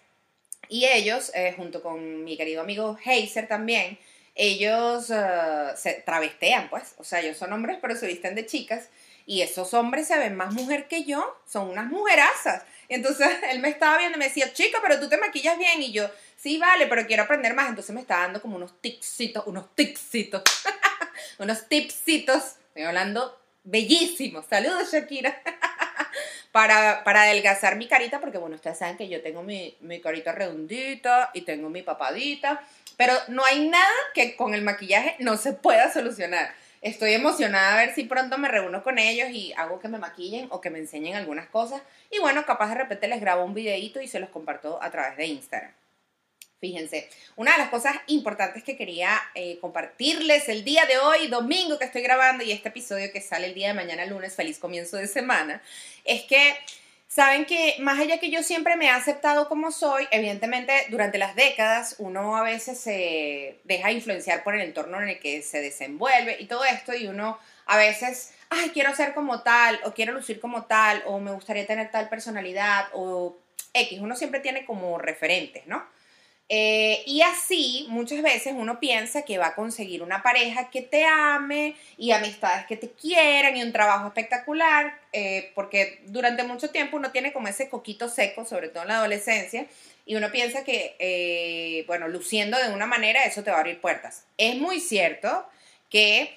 y 0.69 0.85
ellos, 0.85 1.31
eh, 1.33 1.53
junto 1.57 1.81
con 1.81 2.23
mi 2.23 2.37
querido 2.37 2.61
amigo 2.61 2.97
Heiser 3.03 3.47
también, 3.47 3.97
ellos 4.35 5.09
eh, 5.09 5.71
se 5.75 5.93
travestean, 6.05 6.69
pues. 6.69 6.93
O 6.97 7.03
sea, 7.03 7.19
ellos 7.19 7.37
son 7.37 7.51
hombres, 7.51 7.79
pero 7.81 7.95
se 7.95 8.05
visten 8.05 8.35
de 8.35 8.45
chicas. 8.45 8.89
Y 9.25 9.41
esos 9.41 9.73
hombres 9.73 10.07
se 10.07 10.17
ven 10.17 10.35
más 10.35 10.53
mujer 10.53 10.87
que 10.87 11.03
yo. 11.03 11.41
Son 11.47 11.69
unas 11.69 11.87
mujerazas. 11.87 12.63
Entonces 12.87 13.27
él 13.51 13.59
me 13.59 13.69
estaba 13.69 13.97
viendo 13.97 14.17
y 14.17 14.19
me 14.19 14.25
decía, 14.27 14.53
chica, 14.53 14.77
pero 14.81 14.99
tú 14.99 15.09
te 15.09 15.17
maquillas 15.17 15.57
bien. 15.57 15.81
Y 15.81 15.91
yo, 15.91 16.09
sí, 16.37 16.59
vale, 16.59 16.85
pero 16.85 17.07
quiero 17.07 17.23
aprender 17.23 17.55
más. 17.55 17.69
Entonces 17.69 17.93
me 17.93 18.01
estaba 18.01 18.21
dando 18.23 18.41
como 18.41 18.55
unos 18.55 18.79
tipsitos, 18.79 19.45
unos 19.47 19.75
tipsitos, 19.75 20.43
unos 21.39 21.67
tipsitos. 21.67 22.57
Estoy 22.67 22.83
hablando 22.83 23.41
bellísimos. 23.63 24.45
Saludos, 24.47 24.91
Shakira. 24.91 25.41
para, 26.51 27.03
para 27.03 27.23
adelgazar 27.23 27.75
mi 27.75 27.87
carita, 27.87 28.19
porque 28.19 28.37
bueno, 28.37 28.55
ustedes 28.55 28.77
saben 28.77 28.97
que 28.97 29.07
yo 29.07 29.21
tengo 29.21 29.43
mi, 29.43 29.77
mi 29.81 30.01
carita 30.01 30.31
redondita 30.31 31.29
y 31.33 31.41
tengo 31.41 31.69
mi 31.69 31.81
papadita, 31.81 32.61
pero 32.97 33.13
no 33.27 33.45
hay 33.45 33.67
nada 33.67 33.93
que 34.13 34.35
con 34.35 34.53
el 34.53 34.61
maquillaje 34.61 35.15
no 35.19 35.37
se 35.37 35.53
pueda 35.53 35.91
solucionar. 35.91 36.53
Estoy 36.81 37.13
emocionada 37.13 37.73
a 37.73 37.77
ver 37.77 37.93
si 37.93 38.05
pronto 38.05 38.37
me 38.37 38.47
reúno 38.47 38.83
con 38.83 38.99
ellos 38.99 39.29
y 39.31 39.53
hago 39.57 39.79
que 39.79 39.89
me 39.89 39.97
maquillen 39.97 40.47
o 40.49 40.61
que 40.61 40.69
me 40.69 40.79
enseñen 40.79 41.15
algunas 41.15 41.47
cosas. 41.47 41.81
Y 42.09 42.19
bueno, 42.19 42.45
capaz 42.45 42.69
de 42.69 42.75
repente 42.75 43.07
les 43.09 43.19
grabo 43.19 43.43
un 43.43 43.53
videito 43.53 44.01
y 44.01 44.07
se 44.07 44.19
los 44.19 44.29
comparto 44.29 44.81
a 44.81 44.89
través 44.89 45.17
de 45.17 45.25
Instagram. 45.25 45.73
Fíjense, 46.59 47.09
una 47.37 47.53
de 47.53 47.57
las 47.57 47.69
cosas 47.69 47.95
importantes 48.07 48.63
que 48.63 48.75
quería 48.75 49.17
eh, 49.33 49.59
compartirles 49.61 50.49
el 50.49 50.65
día 50.65 50.85
de 50.85 50.97
hoy, 50.97 51.27
domingo 51.27 51.79
que 51.79 51.85
estoy 51.85 52.01
grabando 52.01 52.43
y 52.43 52.51
este 52.51 52.67
episodio 52.67 53.13
que 53.13 53.21
sale 53.21 53.47
el 53.47 53.53
día 53.53 53.69
de 53.69 53.75
mañana 53.75 54.05
lunes, 54.05 54.35
feliz 54.35 54.59
comienzo 54.59 54.97
de 54.97 55.07
semana, 55.07 55.61
es 56.03 56.23
que 56.23 56.57
saben 57.07 57.45
que 57.45 57.77
más 57.79 57.97
allá 57.97 58.19
que 58.19 58.29
yo 58.29 58.43
siempre 58.43 58.75
me 58.75 58.87
he 58.87 58.89
aceptado 58.89 59.47
como 59.47 59.71
soy, 59.71 60.05
evidentemente 60.11 60.73
durante 60.89 61.17
las 61.17 61.33
décadas 61.33 61.95
uno 61.97 62.35
a 62.35 62.43
veces 62.43 62.77
se 62.77 63.57
deja 63.63 63.93
influenciar 63.93 64.43
por 64.43 64.53
el 64.53 64.61
entorno 64.61 65.01
en 65.01 65.07
el 65.07 65.19
que 65.19 65.41
se 65.41 65.61
desenvuelve 65.61 66.35
y 66.41 66.45
todo 66.45 66.65
esto 66.65 66.93
y 66.93 67.07
uno 67.07 67.39
a 67.67 67.77
veces, 67.77 68.33
ay, 68.49 68.71
quiero 68.71 68.93
ser 68.95 69.13
como 69.13 69.43
tal 69.43 69.79
o 69.85 69.93
quiero 69.93 70.11
lucir 70.11 70.41
como 70.41 70.65
tal 70.65 71.03
o 71.05 71.19
me 71.19 71.31
gustaría 71.31 71.65
tener 71.65 71.89
tal 71.89 72.09
personalidad 72.09 72.87
o 72.91 73.37
X, 73.73 73.99
uno 74.01 74.17
siempre 74.17 74.41
tiene 74.41 74.65
como 74.65 74.97
referentes, 74.97 75.65
¿no? 75.65 75.98
Eh, 76.51 77.03
y 77.05 77.21
así 77.21 77.85
muchas 77.89 78.23
veces 78.23 78.55
uno 78.57 78.79
piensa 78.79 79.21
que 79.21 79.37
va 79.37 79.47
a 79.47 79.55
conseguir 79.55 80.01
una 80.01 80.23
pareja 80.23 80.71
que 80.71 80.81
te 80.81 81.05
ame 81.05 81.75
y 81.95 82.09
amistades 82.09 82.65
que 82.65 82.75
te 82.75 82.89
quieran 82.89 83.55
y 83.55 83.61
un 83.61 83.71
trabajo 83.71 84.07
espectacular, 84.07 84.99
eh, 85.13 85.51
porque 85.53 86.01
durante 86.07 86.43
mucho 86.43 86.71
tiempo 86.71 86.97
uno 86.97 87.11
tiene 87.11 87.33
como 87.33 87.47
ese 87.47 87.69
coquito 87.69 88.09
seco, 88.09 88.45
sobre 88.45 88.69
todo 88.69 88.81
en 88.81 88.89
la 88.89 88.97
adolescencia, 88.97 89.67
y 90.07 90.15
uno 90.15 90.31
piensa 90.31 90.63
que, 90.63 90.95
eh, 90.97 91.83
bueno, 91.85 92.07
luciendo 92.07 92.57
de 92.57 92.73
una 92.73 92.87
manera 92.87 93.25
eso 93.25 93.43
te 93.43 93.51
va 93.51 93.57
a 93.57 93.59
abrir 93.59 93.79
puertas. 93.79 94.25
Es 94.39 94.55
muy 94.55 94.79
cierto 94.79 95.45
que 95.91 96.35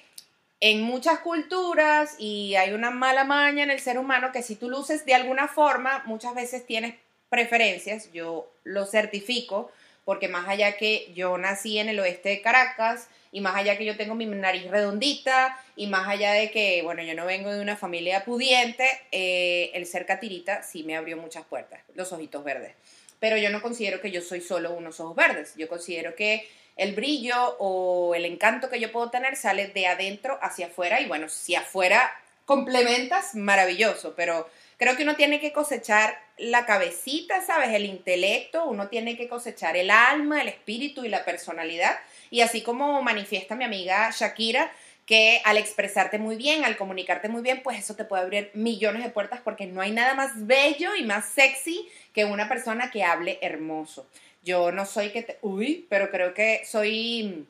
en 0.59 0.83
muchas 0.83 1.19
culturas 1.19 2.15
y 2.19 2.53
hay 2.55 2.71
una 2.73 2.91
mala 2.91 3.23
maña 3.23 3.63
en 3.63 3.71
el 3.71 3.79
ser 3.79 3.97
humano 3.97 4.31
que 4.31 4.43
si 4.43 4.55
tú 4.55 4.69
luces 4.69 5.05
de 5.05 5.15
alguna 5.15 5.47
forma, 5.47 6.03
muchas 6.05 6.35
veces 6.35 6.67
tienes 6.67 6.93
preferencias, 7.29 8.11
yo 8.13 8.51
lo 8.63 8.85
certifico, 8.85 9.71
porque 10.05 10.27
más 10.27 10.47
allá 10.47 10.77
que 10.77 11.11
yo 11.13 11.37
nací 11.37 11.79
en 11.79 11.89
el 11.89 11.99
oeste 11.99 12.29
de 12.29 12.41
Caracas 12.41 13.07
y 13.31 13.41
más 13.41 13.55
allá 13.55 13.77
que 13.77 13.85
yo 13.85 13.97
tengo 13.97 14.15
mi 14.15 14.25
nariz 14.25 14.69
redondita 14.69 15.59
y 15.75 15.87
más 15.87 16.07
allá 16.07 16.33
de 16.33 16.51
que, 16.51 16.81
bueno, 16.83 17.03
yo 17.03 17.15
no 17.15 17.25
vengo 17.25 17.51
de 17.51 17.61
una 17.61 17.75
familia 17.75 18.23
pudiente, 18.25 18.87
eh, 19.11 19.71
el 19.73 19.85
ser 19.85 20.05
catirita 20.05 20.61
sí 20.63 20.83
me 20.83 20.95
abrió 20.95 21.17
muchas 21.17 21.45
puertas, 21.45 21.81
los 21.95 22.11
ojitos 22.11 22.43
verdes. 22.43 22.73
Pero 23.19 23.37
yo 23.37 23.49
no 23.49 23.61
considero 23.61 24.01
que 24.01 24.11
yo 24.11 24.21
soy 24.21 24.41
solo 24.41 24.73
unos 24.73 24.99
ojos 24.99 25.15
verdes, 25.15 25.53
yo 25.55 25.67
considero 25.67 26.15
que 26.15 26.47
el 26.75 26.93
brillo 26.93 27.55
o 27.59 28.15
el 28.15 28.25
encanto 28.25 28.69
que 28.69 28.79
yo 28.79 28.91
puedo 28.91 29.09
tener 29.09 29.35
sale 29.35 29.67
de 29.67 29.87
adentro 29.87 30.37
hacia 30.41 30.67
afuera 30.67 31.01
y 31.01 31.07
bueno, 31.07 31.29
si 31.29 31.55
afuera 31.55 32.11
complementas, 32.45 33.35
maravilloso, 33.35 34.13
pero 34.15 34.49
creo 34.77 34.95
que 34.95 35.03
uno 35.03 35.15
tiene 35.15 35.39
que 35.39 35.53
cosechar 35.53 36.17
la 36.37 36.65
cabecita, 36.65 37.41
¿sabes? 37.41 37.69
El 37.69 37.85
intelecto, 37.85 38.65
uno 38.65 38.87
tiene 38.87 39.15
que 39.17 39.27
cosechar 39.27 39.77
el 39.77 39.91
alma, 39.91 40.41
el 40.41 40.47
espíritu 40.47 41.05
y 41.05 41.09
la 41.09 41.25
personalidad. 41.25 41.97
Y 42.29 42.41
así 42.41 42.61
como 42.61 43.01
manifiesta 43.01 43.55
mi 43.55 43.63
amiga 43.63 44.09
Shakira, 44.11 44.71
que 45.05 45.41
al 45.45 45.57
expresarte 45.57 46.17
muy 46.17 46.35
bien, 46.35 46.63
al 46.63 46.77
comunicarte 46.77 47.29
muy 47.29 47.41
bien, 47.41 47.61
pues 47.61 47.77
eso 47.77 47.95
te 47.95 48.05
puede 48.05 48.23
abrir 48.23 48.51
millones 48.53 49.03
de 49.03 49.09
puertas 49.09 49.41
porque 49.43 49.65
no 49.65 49.81
hay 49.81 49.91
nada 49.91 50.13
más 50.13 50.47
bello 50.47 50.95
y 50.95 51.03
más 51.03 51.25
sexy 51.25 51.87
que 52.13 52.25
una 52.25 52.47
persona 52.47 52.89
que 52.89 53.03
hable 53.03 53.37
hermoso. 53.41 54.07
Yo 54.43 54.71
no 54.71 54.85
soy 54.85 55.09
que 55.09 55.23
te... 55.23 55.37
Uy, 55.41 55.85
pero 55.89 56.09
creo 56.09 56.33
que 56.33 56.63
soy 56.65 57.45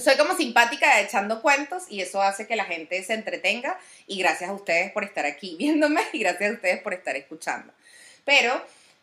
soy 0.00 0.16
como 0.16 0.36
simpática 0.36 1.00
echando 1.00 1.42
cuentos 1.42 1.84
y 1.88 2.00
eso 2.00 2.22
hace 2.22 2.46
que 2.46 2.56
la 2.56 2.64
gente 2.64 3.02
se 3.02 3.14
entretenga 3.14 3.78
y 4.06 4.18
gracias 4.18 4.50
a 4.50 4.52
ustedes 4.52 4.92
por 4.92 5.04
estar 5.04 5.26
aquí 5.26 5.56
viéndome 5.58 6.02
y 6.12 6.20
gracias 6.20 6.50
a 6.50 6.54
ustedes 6.54 6.82
por 6.82 6.94
estar 6.94 7.16
escuchando. 7.16 7.72
Pero 8.24 8.60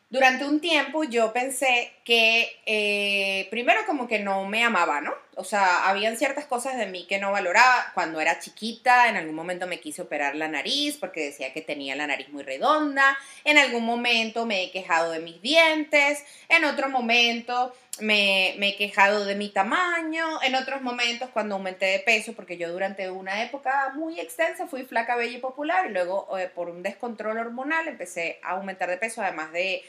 durante 0.10 0.46
un 0.46 0.60
tiempo 0.60 1.04
yo 1.04 1.34
pensé 1.34 1.92
que 2.04 2.60
eh, 2.66 3.48
primero 3.50 3.82
como 3.88 4.08
que 4.08 4.20
no 4.20 4.46
me 4.46 4.64
amaba, 4.64 5.02
¿no? 5.02 5.14
O 5.36 5.44
sea, 5.44 5.90
habían 5.90 6.18
ciertas 6.18 6.46
cosas 6.46 6.78
de 6.78 6.86
mí 6.86 7.06
que 7.08 7.20
no 7.20 7.32
valoraba. 7.32 7.92
Cuando 7.94 8.20
era 8.20 8.40
chiquita, 8.40 9.10
en 9.10 9.16
algún 9.16 9.36
momento 9.36 9.68
me 9.68 9.80
quise 9.80 10.02
operar 10.02 10.36
la 10.36 10.48
nariz 10.48 10.98
porque 10.98 11.26
decía 11.26 11.54
que 11.54 11.62
tenía 11.62 11.96
la 11.96 12.08
nariz 12.08 12.30
muy 12.30 12.44
redonda. 12.44 13.18
En 13.44 13.58
algún 13.58 13.86
momento 13.86 14.46
me 14.46 14.64
he 14.64 14.72
quejado 14.72 15.12
de 15.12 15.20
mis 15.20 15.42
dientes. 15.42 16.24
En 16.50 16.66
otro 16.66 16.90
momento 16.90 17.74
me, 18.00 18.56
he 18.56 18.76
quejado 18.76 19.26
de 19.26 19.36
mi 19.36 19.50
tamaño, 19.50 20.42
en 20.42 20.56
otros 20.56 20.82
momentos 20.82 21.30
cuando 21.30 21.56
aumenté 21.56 21.86
de 21.86 22.00
peso, 22.00 22.34
porque 22.34 22.58
yo 22.58 22.72
durante 22.72 23.10
una 23.10 23.44
época 23.44 23.92
muy 23.96 24.20
extensa 24.20 24.68
fui 24.68 24.84
flaca, 24.84 25.16
bella 25.16 25.38
y 25.38 25.42
popular, 25.42 25.86
y 25.88 25.94
luego 25.94 26.38
eh, 26.38 26.50
por 26.54 26.70
un 26.70 26.82
descontrol 26.82 27.38
hormonal 27.38 27.88
empecé 27.88 28.40
a 28.42 28.52
aumentar 28.52 28.90
de 28.90 28.98
peso, 28.98 29.22
además 29.22 29.52
de 29.52 29.84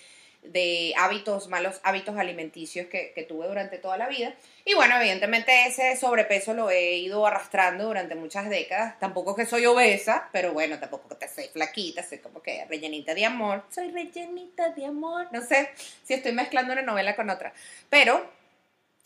de 0.45 0.93
hábitos, 0.99 1.49
malos 1.49 1.81
hábitos 1.83 2.17
alimenticios 2.17 2.87
que, 2.87 3.27
tuve 3.27 3.49
durante 3.49 3.79
toda 3.79 3.97
la 3.97 4.09
vida. 4.09 4.35
Y 4.65 4.75
bueno, 4.75 4.97
evidentemente 4.97 5.67
ese 5.67 5.97
sobrepeso 5.97 6.53
lo 6.53 6.71
he 6.71 6.97
ido 6.97 7.27
arrastrando 7.27 7.85
durante 7.85 8.15
muchas 8.15 8.49
décadas. 8.51 8.99
Tampoco 9.01 9.35
que 9.35 9.47
soy 9.47 9.67
obesa, 9.67 10.29
pero 10.33 10.53
bueno, 10.53 10.79
tampoco 10.79 11.19
que 11.19 11.29
soy 11.29 11.49
flaquita, 11.49 12.03
soy 12.03 12.19
como 12.19 12.43
que 12.43 12.65
rellenita 12.67 13.15
de 13.15 13.25
amor. 13.25 13.65
Soy 13.71 13.91
rellenita 13.91 14.71
de 14.71 14.85
amor. 14.85 15.29
No 15.33 15.41
sé 15.41 15.71
si 16.05 16.15
estoy 16.15 16.33
mezclando 16.33 16.73
una 16.73 16.83
novela 16.83 17.17
con 17.17 17.31
otra. 17.31 17.53
Pero 17.89 18.31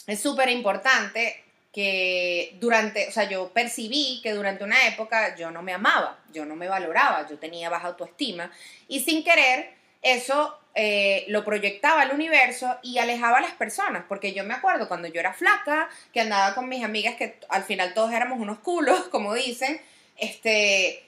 es 0.06 0.20
súper 0.20 0.48
importante 0.48 1.44
que 1.72 2.56
durante, 2.58 3.08
o 3.08 3.12
sea, 3.12 3.28
yo 3.28 3.50
percibí 3.50 4.20
que 4.22 4.32
durante 4.32 4.64
una 4.64 4.88
época 4.88 5.36
yo 5.36 5.50
no 5.50 5.62
me 5.62 5.72
amaba, 5.72 6.18
yo 6.32 6.44
no 6.44 6.56
me 6.56 6.66
valoraba, 6.66 7.28
yo 7.28 7.38
tenía 7.38 7.70
baja 7.70 7.88
autoestima 7.88 8.50
y 8.88 9.00
sin 9.00 9.22
querer 9.22 9.77
eso 10.02 10.58
eh, 10.74 11.24
lo 11.26 11.44
proyectaba 11.44 12.02
al 12.02 12.12
universo 12.12 12.76
y 12.82 12.98
alejaba 12.98 13.38
a 13.38 13.40
las 13.40 13.52
personas, 13.52 14.04
porque 14.08 14.32
yo 14.32 14.44
me 14.44 14.54
acuerdo 14.54 14.86
cuando 14.86 15.08
yo 15.08 15.18
era 15.18 15.32
flaca, 15.32 15.88
que 16.12 16.20
andaba 16.20 16.54
con 16.54 16.68
mis 16.68 16.84
amigas, 16.84 17.16
que 17.16 17.36
al 17.48 17.64
final 17.64 17.94
todos 17.94 18.12
éramos 18.12 18.38
unos 18.38 18.58
culos, 18.60 19.08
como 19.10 19.34
dicen, 19.34 19.80
este, 20.16 21.02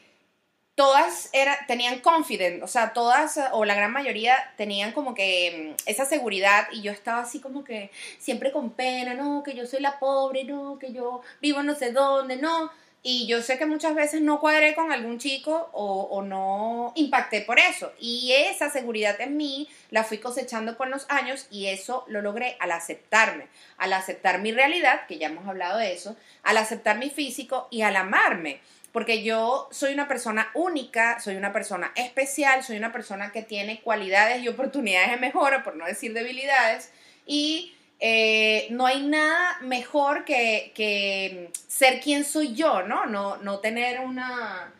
todas 0.74 1.30
era, 1.32 1.56
tenían 1.68 2.00
confidence, 2.00 2.64
o 2.64 2.66
sea, 2.66 2.92
todas 2.92 3.38
o 3.52 3.64
la 3.64 3.74
gran 3.74 3.92
mayoría 3.92 4.34
tenían 4.56 4.92
como 4.92 5.14
que 5.14 5.74
mm, 5.76 5.82
esa 5.88 6.04
seguridad 6.04 6.66
y 6.72 6.82
yo 6.82 6.90
estaba 6.90 7.20
así 7.20 7.38
como 7.38 7.62
que 7.62 7.90
siempre 8.18 8.50
con 8.50 8.70
pena, 8.70 9.14
no, 9.14 9.42
que 9.44 9.54
yo 9.54 9.66
soy 9.66 9.80
la 9.80 10.00
pobre, 10.00 10.44
no, 10.44 10.78
que 10.80 10.92
yo 10.92 11.20
vivo 11.40 11.62
no 11.62 11.74
sé 11.74 11.92
dónde, 11.92 12.36
no. 12.38 12.72
Y 13.02 13.26
yo 13.26 13.40
sé 13.40 13.56
que 13.56 13.64
muchas 13.64 13.94
veces 13.94 14.20
no 14.20 14.40
cuadré 14.40 14.74
con 14.74 14.92
algún 14.92 15.18
chico 15.18 15.70
o, 15.72 16.22
no 16.22 16.92
impacté 16.96 17.40
por 17.40 17.58
eso. 17.58 17.92
Y 17.98 18.32
esa 18.32 18.68
seguridad 18.68 19.18
en 19.22 19.38
mí 19.38 19.68
la 19.90 20.04
fui 20.04 20.18
cosechando 20.18 20.76
con 20.76 20.90
los 20.90 21.06
años 21.08 21.46
y 21.50 21.68
eso 21.68 22.04
lo 22.08 22.20
logré 22.20 22.56
al 22.60 22.72
aceptarme, 22.72 23.46
al 23.78 23.94
aceptar 23.94 24.40
mi 24.40 24.52
realidad, 24.52 25.06
que 25.06 25.16
ya 25.16 25.28
hemos 25.28 25.48
hablado 25.48 25.78
de 25.78 25.94
eso, 25.94 26.14
al 26.42 26.58
aceptar 26.58 26.98
mi 26.98 27.08
físico 27.08 27.68
y 27.70 27.82
al 27.82 27.96
amarme. 27.96 28.60
Porque 28.92 29.22
yo 29.22 29.68
soy 29.70 29.94
una 29.94 30.08
persona 30.08 30.50
única, 30.52 31.20
soy 31.20 31.36
una 31.36 31.52
persona 31.54 31.92
especial, 31.96 32.62
soy 32.62 32.76
una 32.76 32.92
persona 32.92 33.32
que 33.32 33.42
tiene 33.42 33.80
cualidades 33.80 34.42
y 34.42 34.48
oportunidades 34.48 35.12
de 35.12 35.16
mejora, 35.16 35.62
por 35.62 35.76
no 35.76 35.86
decir 35.86 36.12
debilidades. 36.12 36.90
Y 37.24 37.74
eh, 38.00 38.66
no 38.70 38.86
hay 38.86 39.06
nada 39.06 39.58
mejor 39.60 40.24
que, 40.24 41.50
ser 41.68 42.00
quien 42.00 42.24
soy 42.24 42.54
yo, 42.54 42.82
¿no? 42.82 43.06
No, 43.06 43.58
tener 43.58 44.00
una... 44.00 44.72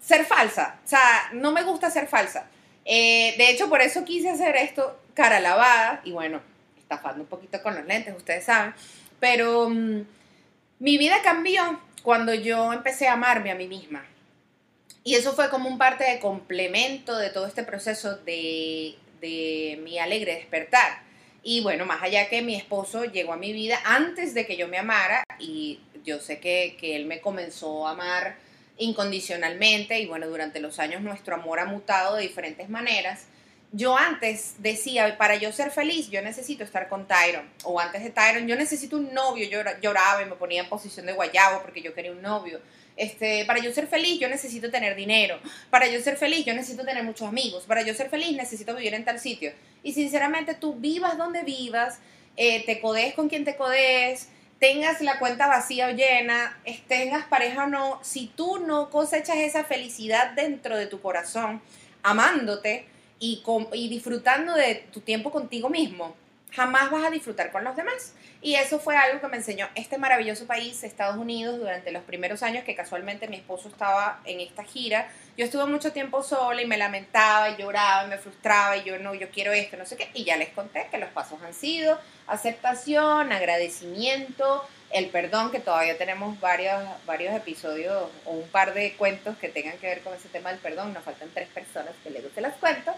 ser 0.00 0.24
falsa, 0.24 0.78
o 0.84 0.88
sea, 0.88 1.30
no 1.32 1.50
me 1.52 1.64
gusta 1.64 1.90
ser 1.90 2.06
falsa. 2.06 2.46
Eh, 2.84 3.34
de 3.36 3.50
hecho, 3.50 3.68
por 3.68 3.82
eso 3.82 4.04
quise 4.04 4.30
hacer 4.30 4.56
esto 4.56 4.98
cara 5.14 5.40
lavada 5.40 6.00
y 6.04 6.12
bueno, 6.12 6.40
estafando 6.78 7.22
un 7.22 7.28
poquito 7.28 7.62
con 7.62 7.74
los 7.74 7.84
lentes, 7.84 8.16
ustedes 8.16 8.44
saben, 8.44 8.74
pero 9.18 9.68
mm, 9.68 10.00
mi 10.78 10.96
vida 10.96 11.22
cambió 11.22 11.80
cuando 12.02 12.34
yo 12.34 12.72
empecé 12.72 13.08
a 13.08 13.14
amarme 13.14 13.50
a 13.50 13.54
mí 13.54 13.66
misma. 13.66 14.04
Y 15.02 15.14
eso 15.14 15.32
fue 15.32 15.50
como 15.50 15.68
un 15.68 15.78
parte 15.78 16.04
de 16.04 16.20
complemento 16.20 17.16
de 17.16 17.30
todo 17.30 17.46
este 17.46 17.62
proceso 17.62 18.16
de 18.16 18.96
de 19.20 19.78
mi 19.82 19.98
alegre 19.98 20.34
despertar. 20.34 21.02
Y 21.42 21.62
bueno, 21.62 21.86
más 21.86 22.02
allá 22.02 22.28
que 22.28 22.42
mi 22.42 22.54
esposo 22.54 23.04
llegó 23.04 23.32
a 23.32 23.36
mi 23.36 23.52
vida 23.52 23.80
antes 23.84 24.34
de 24.34 24.46
que 24.46 24.56
yo 24.56 24.68
me 24.68 24.78
amara 24.78 25.24
y 25.38 25.80
yo 26.04 26.20
sé 26.20 26.38
que, 26.38 26.76
que 26.78 26.96
él 26.96 27.06
me 27.06 27.20
comenzó 27.20 27.86
a 27.86 27.92
amar 27.92 28.36
incondicionalmente 28.78 30.00
y 30.00 30.06
bueno, 30.06 30.26
durante 30.26 30.60
los 30.60 30.78
años 30.78 31.02
nuestro 31.02 31.34
amor 31.34 31.60
ha 31.60 31.66
mutado 31.66 32.16
de 32.16 32.22
diferentes 32.22 32.68
maneras. 32.68 33.26
Yo 33.72 33.96
antes 33.96 34.54
decía, 34.58 35.16
para 35.16 35.36
yo 35.36 35.52
ser 35.52 35.70
feliz, 35.70 36.10
yo 36.10 36.22
necesito 36.22 36.64
estar 36.64 36.88
con 36.88 37.06
Tyron. 37.06 37.48
O 37.64 37.78
antes 37.78 38.02
de 38.02 38.10
Tyron, 38.10 38.48
yo 38.48 38.56
necesito 38.56 38.96
un 38.96 39.14
novio. 39.14 39.48
Yo 39.48 39.60
lloraba 39.80 40.22
y 40.22 40.26
me 40.26 40.34
ponía 40.34 40.62
en 40.62 40.68
posición 40.68 41.06
de 41.06 41.12
guayabo 41.12 41.62
porque 41.62 41.80
yo 41.80 41.94
quería 41.94 42.10
un 42.10 42.22
novio. 42.22 42.60
Este, 42.96 43.44
para 43.46 43.60
yo 43.60 43.72
ser 43.72 43.86
feliz 43.86 44.20
yo 44.20 44.28
necesito 44.28 44.70
tener 44.70 44.94
dinero, 44.94 45.38
para 45.70 45.86
yo 45.86 46.00
ser 46.02 46.18
feliz 46.18 46.44
yo 46.44 46.52
necesito 46.52 46.84
tener 46.84 47.02
muchos 47.02 47.26
amigos, 47.26 47.64
para 47.64 47.80
yo 47.80 47.94
ser 47.94 48.10
feliz 48.10 48.36
necesito 48.36 48.74
vivir 48.74 48.92
en 48.92 49.06
tal 49.06 49.18
sitio. 49.18 49.52
Y 49.82 49.94
sinceramente 49.94 50.54
tú 50.54 50.74
vivas 50.74 51.16
donde 51.16 51.42
vivas, 51.42 51.98
eh, 52.36 52.62
te 52.66 52.78
codees 52.78 53.14
con 53.14 53.30
quien 53.30 53.46
te 53.46 53.56
codees, 53.56 54.28
tengas 54.58 55.00
la 55.00 55.18
cuenta 55.18 55.46
vacía 55.46 55.88
o 55.88 55.90
llena, 55.92 56.60
tengas 56.88 57.24
pareja 57.24 57.64
o 57.64 57.66
no, 57.68 57.98
si 58.02 58.26
tú 58.26 58.58
no 58.58 58.90
cosechas 58.90 59.38
esa 59.38 59.64
felicidad 59.64 60.32
dentro 60.32 60.76
de 60.76 60.86
tu 60.86 61.00
corazón, 61.00 61.62
amándote, 62.02 62.86
y, 63.20 63.88
disfrutando 63.88 64.54
de 64.54 64.86
tu 64.92 65.00
tiempo 65.00 65.30
contigo 65.30 65.68
mismo, 65.68 66.16
jamás 66.52 66.90
vas 66.90 67.04
a 67.04 67.10
disfrutar 67.10 67.52
con 67.52 67.62
los 67.62 67.76
demás. 67.76 68.14
Y 68.42 68.54
eso 68.54 68.80
fue 68.80 68.96
algo 68.96 69.20
que 69.20 69.28
me 69.28 69.36
enseñó 69.36 69.68
este 69.74 69.98
maravilloso 69.98 70.46
país, 70.46 70.82
Estados 70.82 71.16
Unidos, 71.16 71.58
durante 71.58 71.92
los 71.92 72.02
primeros 72.02 72.42
años 72.42 72.64
que 72.64 72.74
casualmente 72.74 73.28
mi 73.28 73.36
esposo 73.36 73.68
estaba 73.68 74.20
en 74.24 74.40
esta 74.40 74.64
gira. 74.64 75.10
Yo 75.36 75.44
estuve 75.44 75.66
mucho 75.66 75.92
tiempo 75.92 76.22
sola 76.22 76.62
y 76.62 76.66
me 76.66 76.78
lamentaba 76.78 77.50
y 77.50 77.56
lloraba 77.58 78.06
y 78.06 78.08
me 78.08 78.16
frustraba 78.16 78.78
y 78.78 78.84
yo 78.84 78.98
no, 78.98 79.14
yo 79.14 79.28
quiero 79.30 79.52
esto, 79.52 79.76
no 79.76 79.84
sé 79.84 79.98
qué. 79.98 80.08
Y 80.14 80.24
ya 80.24 80.38
les 80.38 80.48
conté 80.48 80.88
que 80.90 80.96
los 80.96 81.10
pasos 81.10 81.40
han 81.42 81.52
sido 81.52 81.98
aceptación, 82.26 83.30
agradecimiento, 83.30 84.64
el 84.92 85.06
perdón, 85.06 85.50
que 85.50 85.60
todavía 85.60 85.96
tenemos 85.96 86.38
varios, 86.40 86.82
varios 87.06 87.34
episodios 87.34 88.08
o 88.24 88.30
un 88.32 88.48
par 88.48 88.74
de 88.74 88.94
cuentos 88.94 89.36
que 89.38 89.48
tengan 89.48 89.78
que 89.78 89.86
ver 89.86 90.00
con 90.00 90.14
ese 90.14 90.28
tema 90.28 90.50
del 90.50 90.58
perdón. 90.58 90.92
Nos 90.92 91.04
faltan 91.04 91.28
tres 91.32 91.48
personas 91.48 91.94
que 92.02 92.10
luego 92.10 92.28
te 92.28 92.40
las 92.40 92.54
cuento. 92.54 92.92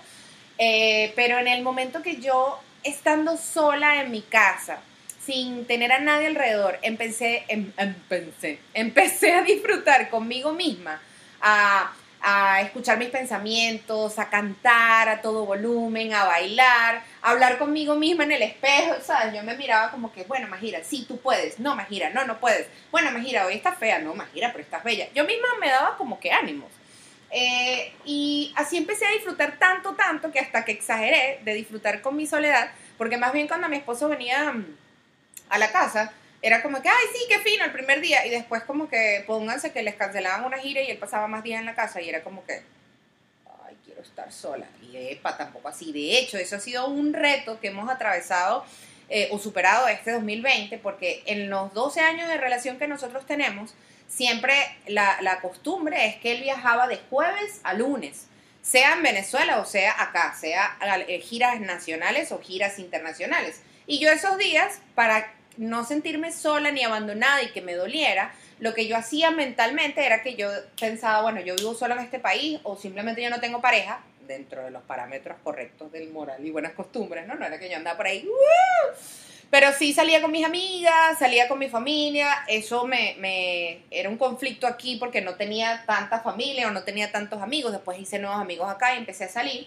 Eh, 0.58 1.12
pero 1.16 1.38
en 1.38 1.48
el 1.48 1.62
momento 1.62 2.02
que 2.02 2.16
yo, 2.16 2.60
estando 2.82 3.36
sola 3.36 4.00
en 4.02 4.10
mi 4.10 4.22
casa, 4.22 4.80
sin 5.24 5.66
tener 5.66 5.92
a 5.92 6.00
nadie 6.00 6.26
alrededor, 6.26 6.78
empecé, 6.82 7.44
em- 7.48 7.72
empecé, 7.76 8.58
empecé 8.74 9.32
a 9.34 9.42
disfrutar 9.42 10.10
conmigo 10.10 10.52
misma, 10.52 11.00
a, 11.40 11.92
a 12.24 12.60
escuchar 12.60 12.98
mis 12.98 13.08
pensamientos, 13.08 14.18
a 14.20 14.30
cantar 14.30 15.08
a 15.08 15.20
todo 15.20 15.44
volumen, 15.44 16.14
a 16.14 16.24
bailar, 16.24 17.02
a 17.20 17.30
hablar 17.30 17.58
conmigo 17.58 17.96
misma 17.96 18.22
en 18.22 18.32
el 18.32 18.42
espejo, 18.42 18.94
¿sabes? 19.02 19.34
Yo 19.34 19.42
me 19.42 19.56
miraba 19.56 19.90
como 19.90 20.12
que, 20.12 20.22
bueno, 20.24 20.46
Majira, 20.46 20.84
sí, 20.84 21.04
tú 21.06 21.18
puedes, 21.18 21.58
no, 21.58 21.74
Majira, 21.74 22.10
no, 22.10 22.24
no 22.24 22.38
puedes, 22.38 22.68
bueno, 22.92 23.10
Majira, 23.10 23.44
hoy 23.44 23.54
estás 23.54 23.76
fea, 23.76 23.98
no, 23.98 24.14
Majira, 24.14 24.52
pero 24.52 24.62
estás 24.62 24.84
bella. 24.84 25.08
Yo 25.14 25.24
misma 25.24 25.48
me 25.60 25.68
daba 25.68 25.96
como 25.96 26.20
que 26.20 26.30
ánimos. 26.30 26.70
Eh, 27.32 27.92
y 28.04 28.52
así 28.56 28.76
empecé 28.76 29.06
a 29.06 29.10
disfrutar 29.10 29.58
tanto, 29.58 29.94
tanto, 29.94 30.30
que 30.30 30.38
hasta 30.38 30.64
que 30.64 30.72
exageré 30.72 31.40
de 31.44 31.54
disfrutar 31.54 32.02
con 32.02 32.14
mi 32.14 32.26
soledad, 32.26 32.70
porque 32.98 33.16
más 33.16 33.32
bien 33.32 33.48
cuando 33.48 33.68
mi 33.68 33.76
esposo 33.76 34.08
venía 34.08 34.52
mm, 34.52 34.66
a 35.48 35.58
la 35.58 35.72
casa, 35.72 36.12
era 36.42 36.60
como 36.60 36.82
que, 36.82 36.88
ay, 36.88 37.06
sí, 37.12 37.20
qué 37.28 37.38
fino 37.38 37.64
el 37.64 37.72
primer 37.72 38.00
día, 38.00 38.26
y 38.26 38.30
después 38.30 38.64
como 38.64 38.88
que 38.88 39.22
pónganse 39.26 39.72
que 39.72 39.82
les 39.82 39.94
cancelaban 39.94 40.44
una 40.44 40.58
gira 40.58 40.82
y 40.82 40.90
él 40.90 40.98
pasaba 40.98 41.28
más 41.28 41.44
días 41.44 41.60
en 41.60 41.66
la 41.66 41.76
casa 41.76 42.02
y 42.02 42.08
era 42.08 42.22
como 42.24 42.44
que, 42.44 42.62
ay, 43.64 43.76
quiero 43.84 44.02
estar 44.02 44.30
sola. 44.32 44.66
Y 44.82 44.96
epa, 44.96 45.36
tampoco 45.36 45.68
así. 45.68 45.92
De 45.92 46.18
hecho, 46.18 46.36
eso 46.38 46.56
ha 46.56 46.60
sido 46.60 46.88
un 46.88 47.12
reto 47.12 47.60
que 47.60 47.68
hemos 47.68 47.88
atravesado 47.88 48.64
eh, 49.08 49.28
o 49.30 49.38
superado 49.38 49.86
este 49.86 50.10
2020, 50.10 50.78
porque 50.78 51.22
en 51.26 51.48
los 51.48 51.72
12 51.74 52.00
años 52.00 52.28
de 52.28 52.36
relación 52.38 52.76
que 52.78 52.88
nosotros 52.88 53.24
tenemos, 53.24 53.74
siempre 54.08 54.54
la, 54.88 55.18
la 55.22 55.40
costumbre 55.40 56.06
es 56.06 56.16
que 56.16 56.32
él 56.32 56.42
viajaba 56.42 56.88
de 56.88 56.98
jueves 57.08 57.60
a 57.62 57.74
lunes, 57.74 58.26
sea 58.62 58.94
en 58.94 59.02
Venezuela 59.02 59.58
o 59.60 59.64
sea 59.64 60.00
acá, 60.00 60.34
sea 60.38 60.76
eh, 61.08 61.20
giras 61.20 61.60
nacionales 61.60 62.32
o 62.32 62.40
giras 62.40 62.80
internacionales. 62.80 63.60
Y 63.86 64.00
yo 64.00 64.10
esos 64.10 64.38
días, 64.38 64.80
para 64.94 65.32
no 65.56 65.84
sentirme 65.84 66.32
sola 66.32 66.70
ni 66.70 66.82
abandonada 66.82 67.42
y 67.42 67.52
que 67.52 67.60
me 67.60 67.74
doliera, 67.74 68.32
lo 68.58 68.74
que 68.74 68.86
yo 68.86 68.96
hacía 68.96 69.30
mentalmente 69.30 70.04
era 70.06 70.22
que 70.22 70.34
yo 70.34 70.48
pensaba, 70.78 71.22
bueno, 71.22 71.40
yo 71.40 71.56
vivo 71.56 71.74
sola 71.74 71.94
en 71.94 72.00
este 72.00 72.18
país 72.18 72.60
o 72.62 72.76
simplemente 72.76 73.22
yo 73.22 73.30
no 73.30 73.40
tengo 73.40 73.60
pareja, 73.60 74.00
dentro 74.26 74.64
de 74.64 74.70
los 74.70 74.82
parámetros 74.82 75.36
correctos 75.42 75.90
del 75.92 76.10
moral 76.10 76.44
y 76.46 76.50
buenas 76.50 76.72
costumbres, 76.72 77.26
¿no? 77.26 77.34
No 77.34 77.44
era 77.44 77.58
que 77.58 77.68
yo 77.68 77.76
andaba 77.76 77.96
por 77.96 78.06
ahí, 78.06 78.26
¡uh! 78.26 78.94
pero 79.50 79.72
sí 79.72 79.92
salía 79.92 80.22
con 80.22 80.30
mis 80.30 80.46
amigas, 80.46 81.18
salía 81.18 81.46
con 81.46 81.58
mi 81.58 81.68
familia, 81.68 82.44
eso 82.48 82.86
me, 82.86 83.16
me 83.18 83.82
era 83.90 84.08
un 84.08 84.16
conflicto 84.16 84.66
aquí 84.66 84.96
porque 84.96 85.20
no 85.20 85.34
tenía 85.34 85.84
tanta 85.86 86.20
familia 86.20 86.68
o 86.68 86.70
no 86.70 86.84
tenía 86.84 87.12
tantos 87.12 87.42
amigos, 87.42 87.72
después 87.72 87.98
hice 87.98 88.18
nuevos 88.18 88.40
amigos 88.40 88.70
acá 88.70 88.94
y 88.94 88.98
empecé 88.98 89.24
a 89.24 89.28
salir, 89.28 89.66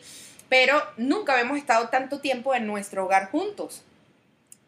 pero 0.49 0.81
nunca 0.97 1.33
habíamos 1.33 1.57
estado 1.57 1.89
tanto 1.89 2.19
tiempo 2.19 2.55
en 2.55 2.65
nuestro 2.65 3.05
hogar 3.05 3.29
juntos. 3.29 3.83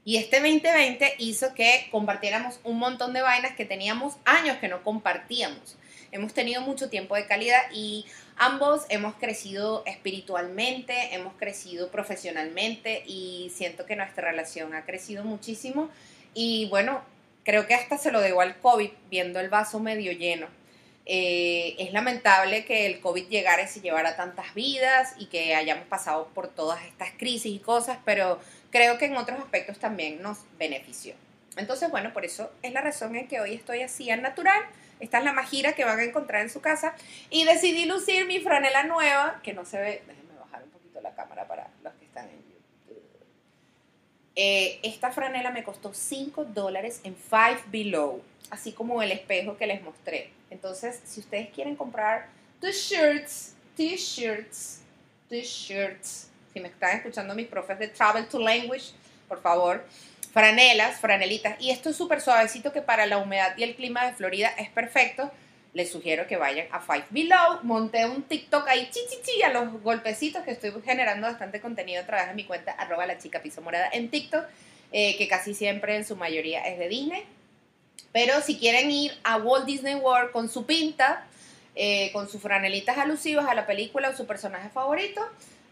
Y 0.07 0.15
este 0.15 0.39
2020 0.39 1.15
hizo 1.17 1.53
que 1.53 1.89
compartiéramos 1.91 2.61
un 2.63 2.79
montón 2.79 3.11
de 3.11 3.21
vainas 3.21 3.57
que 3.57 3.65
teníamos 3.65 4.15
años 4.23 4.55
que 4.55 4.69
no 4.69 4.81
compartíamos. 4.81 5.75
Hemos 6.13 6.33
tenido 6.33 6.61
mucho 6.61 6.89
tiempo 6.89 7.15
de 7.15 7.27
calidad 7.27 7.59
y 7.73 8.05
ambos 8.37 8.85
hemos 8.87 9.15
crecido 9.15 9.83
espiritualmente, 9.85 11.13
hemos 11.13 11.33
crecido 11.33 11.91
profesionalmente 11.91 13.03
y 13.05 13.51
siento 13.53 13.85
que 13.85 13.97
nuestra 13.97 14.29
relación 14.29 14.73
ha 14.75 14.85
crecido 14.85 15.25
muchísimo. 15.25 15.89
Y 16.33 16.69
bueno, 16.69 17.01
creo 17.43 17.67
que 17.67 17.73
hasta 17.73 17.97
se 17.97 18.13
lo 18.13 18.21
debo 18.21 18.39
al 18.39 18.61
COVID, 18.61 18.91
viendo 19.09 19.41
el 19.41 19.49
vaso 19.49 19.81
medio 19.81 20.13
lleno. 20.13 20.47
Eh, 21.09 21.75
es 21.79 21.93
lamentable 21.93 22.65
que 22.65 22.85
el 22.85 22.99
COVID 22.99 23.27
llegara 23.27 23.63
y 23.63 23.67
se 23.67 23.79
llevara 23.79 24.17
tantas 24.17 24.53
vidas 24.53 25.15
y 25.17 25.27
que 25.27 25.55
hayamos 25.55 25.87
pasado 25.87 26.29
por 26.33 26.49
todas 26.49 26.83
estas 26.85 27.11
crisis 27.17 27.53
y 27.53 27.59
cosas, 27.59 27.97
pero 28.03 28.39
creo 28.71 28.97
que 28.97 29.05
en 29.05 29.17
otros 29.17 29.39
aspectos 29.39 29.79
también 29.79 30.21
nos 30.21 30.39
benefició. 30.57 31.15
Entonces, 31.57 31.89
bueno, 31.89 32.13
por 32.13 32.23
eso 32.23 32.51
es 32.61 32.71
la 32.71 32.81
razón 32.81 33.15
en 33.15 33.27
que 33.27 33.39
hoy 33.39 33.55
estoy 33.55 33.81
así 33.81 34.09
al 34.11 34.21
natural. 34.21 34.61
Esta 34.99 35.19
es 35.19 35.23
la 35.23 35.33
majira 35.33 35.73
que 35.73 35.85
van 35.85 35.99
a 35.99 36.03
encontrar 36.03 36.41
en 36.41 36.49
su 36.49 36.61
casa. 36.61 36.95
Y 37.29 37.45
decidí 37.45 37.85
lucir 37.85 38.25
mi 38.25 38.39
franela 38.39 38.83
nueva, 38.83 39.39
que 39.43 39.53
no 39.53 39.65
se 39.65 39.77
ve. 39.77 40.01
Déjenme 40.07 40.39
bajar 40.39 40.63
un 40.63 40.69
poquito 40.69 41.01
la 41.01 41.13
cámara 41.15 41.47
para 41.47 41.67
los 41.83 41.93
que 41.95 42.05
están 42.05 42.29
en 42.29 42.37
YouTube. 42.37 43.03
Eh, 44.35 44.79
esta 44.83 45.11
franela 45.11 45.51
me 45.51 45.63
costó 45.63 45.93
5 45.93 46.45
dólares 46.45 47.01
en 47.03 47.15
Five 47.15 47.63
Below, 47.67 48.21
así 48.51 48.71
como 48.71 49.01
el 49.01 49.11
espejo 49.11 49.57
que 49.57 49.67
les 49.67 49.81
mostré. 49.81 50.31
Entonces, 50.49 51.01
si 51.05 51.19
ustedes 51.19 51.49
quieren 51.49 51.75
comprar 51.75 52.29
t-shirts, 52.61 53.55
t-shirts, 53.75 54.81
t-shirts, 55.29 56.29
si 56.57 56.61
me 56.61 56.69
están 56.69 56.97
escuchando 56.97 57.35
mis 57.35 57.47
profes 57.47 57.77
de 57.77 57.87
Travel 57.87 58.27
to 58.27 58.39
Language, 58.39 58.87
por 59.27 59.41
favor, 59.41 59.85
franelas, 60.33 60.99
franelitas. 60.99 61.55
Y 61.61 61.69
esto 61.69 61.89
es 61.91 61.95
súper 61.95 62.19
suavecito 62.19 62.73
que 62.73 62.81
para 62.81 63.05
la 63.05 63.19
humedad 63.19 63.55
y 63.57 63.63
el 63.63 63.75
clima 63.75 64.05
de 64.05 64.13
Florida 64.13 64.49
es 64.57 64.69
perfecto. 64.69 65.31
Les 65.73 65.91
sugiero 65.91 66.25
que 66.25 66.35
vayan 66.35 66.65
a 66.71 66.79
Five 66.79 67.05
Below. 67.11 67.59
Monté 67.61 68.07
un 68.07 68.23
TikTok 68.23 68.67
ahí, 68.67 68.89
chi, 68.91 69.01
chi, 69.07 69.17
chi, 69.23 69.43
a 69.43 69.49
los 69.49 69.83
golpecitos 69.83 70.41
que 70.43 70.51
estoy 70.51 70.73
generando 70.83 71.27
bastante 71.27 71.61
contenido 71.61 72.01
a 72.01 72.05
través 72.07 72.29
de 72.29 72.33
mi 72.33 72.45
cuenta, 72.45 72.71
arroba 72.71 73.05
la 73.05 73.19
chica 73.19 73.43
piso 73.43 73.61
morada 73.61 73.89
en 73.93 74.09
TikTok, 74.09 74.45
eh, 74.91 75.15
que 75.15 75.27
casi 75.27 75.53
siempre 75.53 75.95
en 75.95 76.05
su 76.05 76.15
mayoría 76.15 76.61
es 76.61 76.79
de 76.79 76.87
Disney. 76.87 77.23
Pero 78.11 78.41
si 78.41 78.57
quieren 78.57 78.89
ir 78.89 79.15
a 79.23 79.37
Walt 79.37 79.65
Disney 79.65 79.93
World 79.93 80.31
con 80.31 80.49
su 80.49 80.65
pinta, 80.65 81.27
eh, 81.75 82.09
con 82.13 82.27
sus 82.27 82.41
franelitas 82.41 82.97
alusivas 82.97 83.47
a 83.47 83.53
la 83.53 83.67
película 83.67 84.09
o 84.09 84.17
su 84.17 84.25
personaje 84.25 84.69
favorito, 84.69 85.21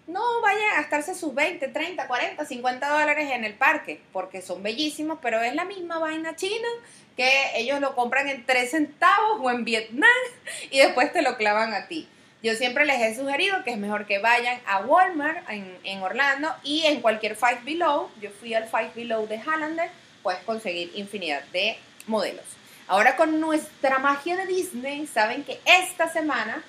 no 0.07 0.41
vayan 0.41 0.71
a 0.71 0.81
gastarse 0.81 1.15
sus 1.15 1.33
20, 1.33 1.67
30, 1.67 2.07
40, 2.07 2.45
50 2.45 2.89
dólares 2.89 3.31
en 3.31 3.43
el 3.43 3.53
parque, 3.53 4.01
porque 4.13 4.41
son 4.41 4.61
bellísimos, 4.61 5.19
pero 5.21 5.41
es 5.41 5.55
la 5.55 5.65
misma 5.65 5.99
vaina 5.99 6.35
china 6.35 6.67
que 7.15 7.51
ellos 7.55 7.79
lo 7.79 7.95
compran 7.95 8.27
en 8.27 8.45
3 8.45 8.69
centavos 8.69 9.39
o 9.41 9.49
en 9.49 9.63
Vietnam 9.65 10.09
y 10.71 10.79
después 10.79 11.11
te 11.11 11.21
lo 11.21 11.37
clavan 11.37 11.73
a 11.73 11.87
ti. 11.87 12.07
Yo 12.43 12.53
siempre 12.53 12.85
les 12.85 13.01
he 13.01 13.15
sugerido 13.15 13.63
que 13.63 13.71
es 13.71 13.77
mejor 13.77 14.05
que 14.05 14.19
vayan 14.19 14.59
a 14.67 14.81
Walmart 14.81 15.49
en, 15.49 15.77
en 15.83 16.03
Orlando 16.03 16.53
y 16.63 16.85
en 16.85 17.01
cualquier 17.01 17.35
Five 17.35 17.61
Below. 17.63 18.11
Yo 18.21 18.29
fui 18.29 18.53
al 18.53 18.67
Five 18.67 18.91
Below 18.93 19.27
de 19.27 19.39
Hallander, 19.39 19.89
puedes 20.21 20.43
conseguir 20.43 20.91
infinidad 20.93 21.43
de 21.45 21.79
modelos. 22.05 22.45
Ahora 22.87 23.15
con 23.15 23.39
nuestra 23.39 23.97
magia 23.97 24.35
de 24.35 24.45
Disney, 24.45 25.07
saben 25.07 25.43
que 25.43 25.59
esta 25.65 26.07
semana 26.07 26.63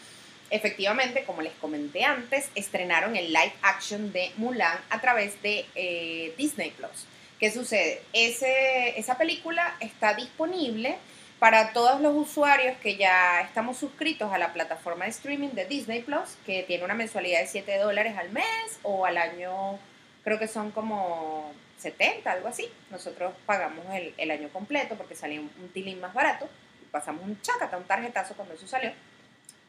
efectivamente, 0.50 1.24
como 1.24 1.42
les 1.42 1.52
comenté 1.54 2.04
antes, 2.04 2.50
estrenaron 2.54 3.16
el 3.16 3.32
live 3.32 3.52
action 3.62 4.12
de 4.12 4.32
Mulan 4.37 4.78
a 4.90 5.00
través 5.00 5.40
de 5.42 5.66
eh, 5.74 6.35
Disney 6.37 6.70
Plus. 6.70 7.06
¿Qué 7.38 7.50
sucede? 7.50 8.02
Ese, 8.12 8.98
esa 8.98 9.18
película 9.18 9.76
está 9.80 10.14
disponible 10.14 10.96
para 11.38 11.72
todos 11.72 12.00
los 12.00 12.14
usuarios 12.14 12.78
que 12.78 12.96
ya 12.96 13.42
estamos 13.42 13.76
suscritos 13.76 14.32
a 14.32 14.38
la 14.38 14.54
plataforma 14.54 15.04
de 15.04 15.11
streaming 15.11 15.50
de 15.50 15.66
Disney 15.66 16.02
Plus, 16.02 16.37
que 16.46 16.62
tiene 16.62 16.85
una 16.85 16.94
mensualidad 16.94 17.40
de 17.40 17.46
7 17.46 17.78
dólares 17.78 18.16
al 18.16 18.30
mes 18.30 18.78
o 18.82 19.04
al 19.04 19.18
año, 19.18 19.78
creo 20.24 20.38
que 20.38 20.48
son 20.48 20.70
como 20.70 21.52
70, 21.78 22.30
algo 22.30 22.48
así. 22.48 22.70
Nosotros 22.90 23.35
pagamos 23.44 23.85
el, 23.94 24.14
el 24.16 24.30
año 24.30 24.48
completo 24.48 24.94
porque 24.96 25.14
salió 25.14 25.42
un, 25.42 25.50
un 25.61 25.68
tilín 25.68 26.00
más 26.00 26.14
barato. 26.14 26.48
Pasamos 26.90 27.22
un 27.24 27.38
chacata, 27.42 27.76
un 27.76 27.85
tarjetazo 27.85 28.35
cuando 28.35 28.54
eso 28.54 28.66
salió. 28.66 28.92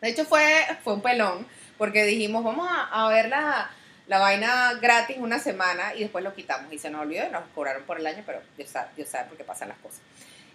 De 0.01 0.09
hecho 0.09 0.25
fue, 0.25 0.45
fue 0.83 0.93
un 0.93 1.01
pelón, 1.01 1.47
porque 1.77 2.05
dijimos, 2.05 2.43
vamos 2.43 2.67
a, 2.69 3.07
ver 3.09 3.29
la, 3.29 3.69
la, 4.07 4.19
vaina 4.19 4.73
gratis 4.81 5.17
una 5.19 5.39
semana 5.39 5.95
y 5.95 6.01
después 6.01 6.23
lo 6.23 6.33
quitamos 6.35 6.71
y 6.71 6.77
se 6.77 6.89
nos 6.89 7.01
olvidó 7.01 7.27
y 7.27 7.31
nos 7.31 7.43
cobraron 7.55 7.83
por 7.83 7.99
el 7.99 8.07
año, 8.07 8.23
pero 8.25 8.41
Dios 8.55 8.69
sabe, 8.69 8.89
Dios 8.95 9.09
sabe 9.09 9.29
por 9.29 9.37
qué 9.37 9.43
pasan 9.43 9.69
las 9.69 9.77
cosas. 9.79 10.01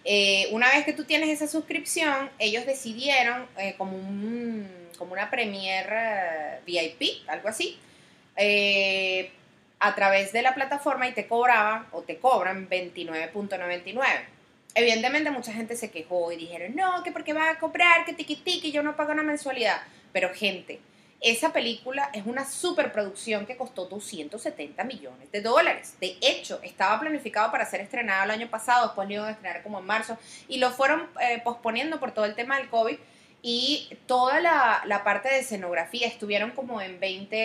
Eh, 0.05 0.49
una 0.51 0.69
vez 0.69 0.83
que 0.85 0.93
tú 0.93 1.05
tienes 1.05 1.29
esa 1.29 1.47
suscripción, 1.47 2.29
ellos 2.39 2.65
decidieron 2.65 3.47
eh, 3.57 3.75
como, 3.77 3.95
un, 3.95 4.67
como 4.97 5.13
una 5.13 5.29
premier 5.29 5.87
eh, 5.91 6.59
VIP, 6.65 7.27
algo 7.29 7.47
así, 7.47 7.79
a 9.79 9.95
través 9.95 10.33
de 10.33 10.41
la 10.41 10.55
plataforma 10.55 11.07
y 11.07 11.13
te 11.13 11.27
cobraban 11.27 11.87
o 11.91 12.01
te 12.01 12.17
cobran 12.17 12.69
29.99. 12.69 14.01
Evidentemente 14.75 15.29
mucha 15.31 15.53
gente 15.53 15.75
se 15.75 15.91
quejó 15.91 16.31
y 16.31 16.37
dijeron, 16.37 16.75
no, 16.75 17.03
que 17.03 17.11
porque 17.11 17.33
va 17.33 17.49
a 17.49 17.59
cobrar, 17.59 18.05
que 18.05 18.13
tiqui 18.13 18.37
tiqui, 18.37 18.71
yo 18.71 18.81
no 18.81 18.95
pago 18.95 19.11
una 19.11 19.23
mensualidad. 19.23 19.81
Pero 20.11 20.33
gente, 20.33 20.79
esa 21.23 21.53
película 21.53 22.09
es 22.11 22.25
una 22.25 22.45
superproducción 22.45 23.45
que 23.45 23.55
costó 23.55 23.85
270 23.85 24.83
millones 24.83 25.31
de 25.31 25.41
dólares. 25.41 25.95
De 26.01 26.17
hecho, 26.19 26.59
estaba 26.63 26.99
planificado 26.99 27.49
para 27.49 27.65
ser 27.65 27.79
estrenado 27.79 28.25
el 28.25 28.31
año 28.31 28.49
pasado, 28.49 28.87
después 28.87 29.07
lo 29.07 29.13
iban 29.13 29.27
a 29.27 29.31
estrenar 29.31 29.63
como 29.63 29.79
en 29.79 29.85
marzo, 29.85 30.17
y 30.49 30.57
lo 30.57 30.71
fueron 30.71 31.07
eh, 31.21 31.39
posponiendo 31.41 31.97
por 31.97 32.11
todo 32.11 32.25
el 32.25 32.35
tema 32.35 32.57
del 32.57 32.69
COVID. 32.69 32.97
Y 33.41 33.89
toda 34.05 34.41
la, 34.41 34.83
la 34.85 35.03
parte 35.03 35.29
de 35.29 35.39
escenografía 35.39 36.07
estuvieron 36.07 36.51
como 36.51 36.81
en 36.81 36.99
20 36.99 37.35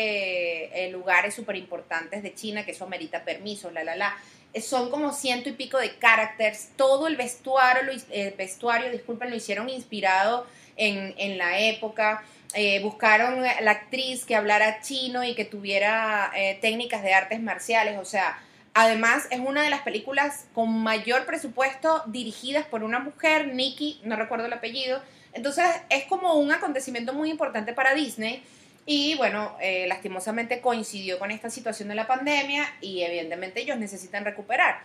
eh, 0.87 0.91
lugares 0.91 1.35
súper 1.35 1.55
importantes 1.55 2.23
de 2.23 2.35
China, 2.35 2.65
que 2.65 2.73
eso 2.73 2.85
amerita 2.85 3.25
permisos, 3.25 3.73
la, 3.73 3.85
la, 3.85 3.95
la. 3.95 4.17
Eh, 4.53 4.61
Son 4.61 4.91
como 4.91 5.13
ciento 5.13 5.49
y 5.49 5.53
pico 5.53 5.79
de 5.79 5.99
characters. 5.99 6.71
Todo 6.77 7.07
el 7.07 7.17
vestuario, 7.17 7.91
el 8.11 8.31
vestuario, 8.33 8.91
disculpen, 8.91 9.31
lo 9.31 9.37
hicieron 9.37 9.69
inspirado 9.69 10.47
en, 10.77 11.15
en 11.19 11.39
la 11.39 11.59
época. 11.59 12.25
Eh, 12.55 12.81
buscaron 12.83 13.43
la 13.43 13.71
actriz 13.71 14.25
que 14.25 14.35
hablara 14.35 14.81
chino 14.81 15.23
y 15.23 15.35
que 15.35 15.45
tuviera 15.45 16.33
eh, 16.35 16.59
técnicas 16.63 17.03
de 17.03 17.13
artes 17.13 17.41
marciales. 17.43 17.99
O 17.99 18.07
sea, 18.07 18.39
además 18.73 19.29
es 19.31 19.41
una 19.41 19.63
de 19.63 19.71
las 19.71 19.83
películas 19.83 20.47
con 20.55 20.71
mayor 20.83 21.27
presupuesto 21.27 22.03
dirigidas 22.07 22.65
por 22.65 22.85
una 22.85 23.01
mujer, 23.01 23.49
Nikki, 23.49 24.01
no 24.03 24.17
recuerdo 24.17 24.47
el 24.47 24.53
apellido. 24.53 25.03
Entonces 25.35 25.67
es 25.91 26.05
como 26.05 26.35
un 26.35 26.51
acontecimiento 26.51 27.13
muy 27.13 27.31
importante 27.31 27.75
para 27.75 27.95
Disney. 27.95 28.43
Y 28.91 29.17
bueno, 29.17 29.55
eh, 29.61 29.85
lastimosamente 29.87 30.63
coincidió 30.63 31.19
con 31.19 31.31
esta 31.31 31.51
situación 31.51 31.91
de 31.91 31.95
la 31.95 32.07
pandemia 32.07 32.65
y 32.81 33.03
evidentemente 33.03 33.61
ellos 33.61 33.77
necesitan 33.77 34.25
recuperar. 34.25 34.81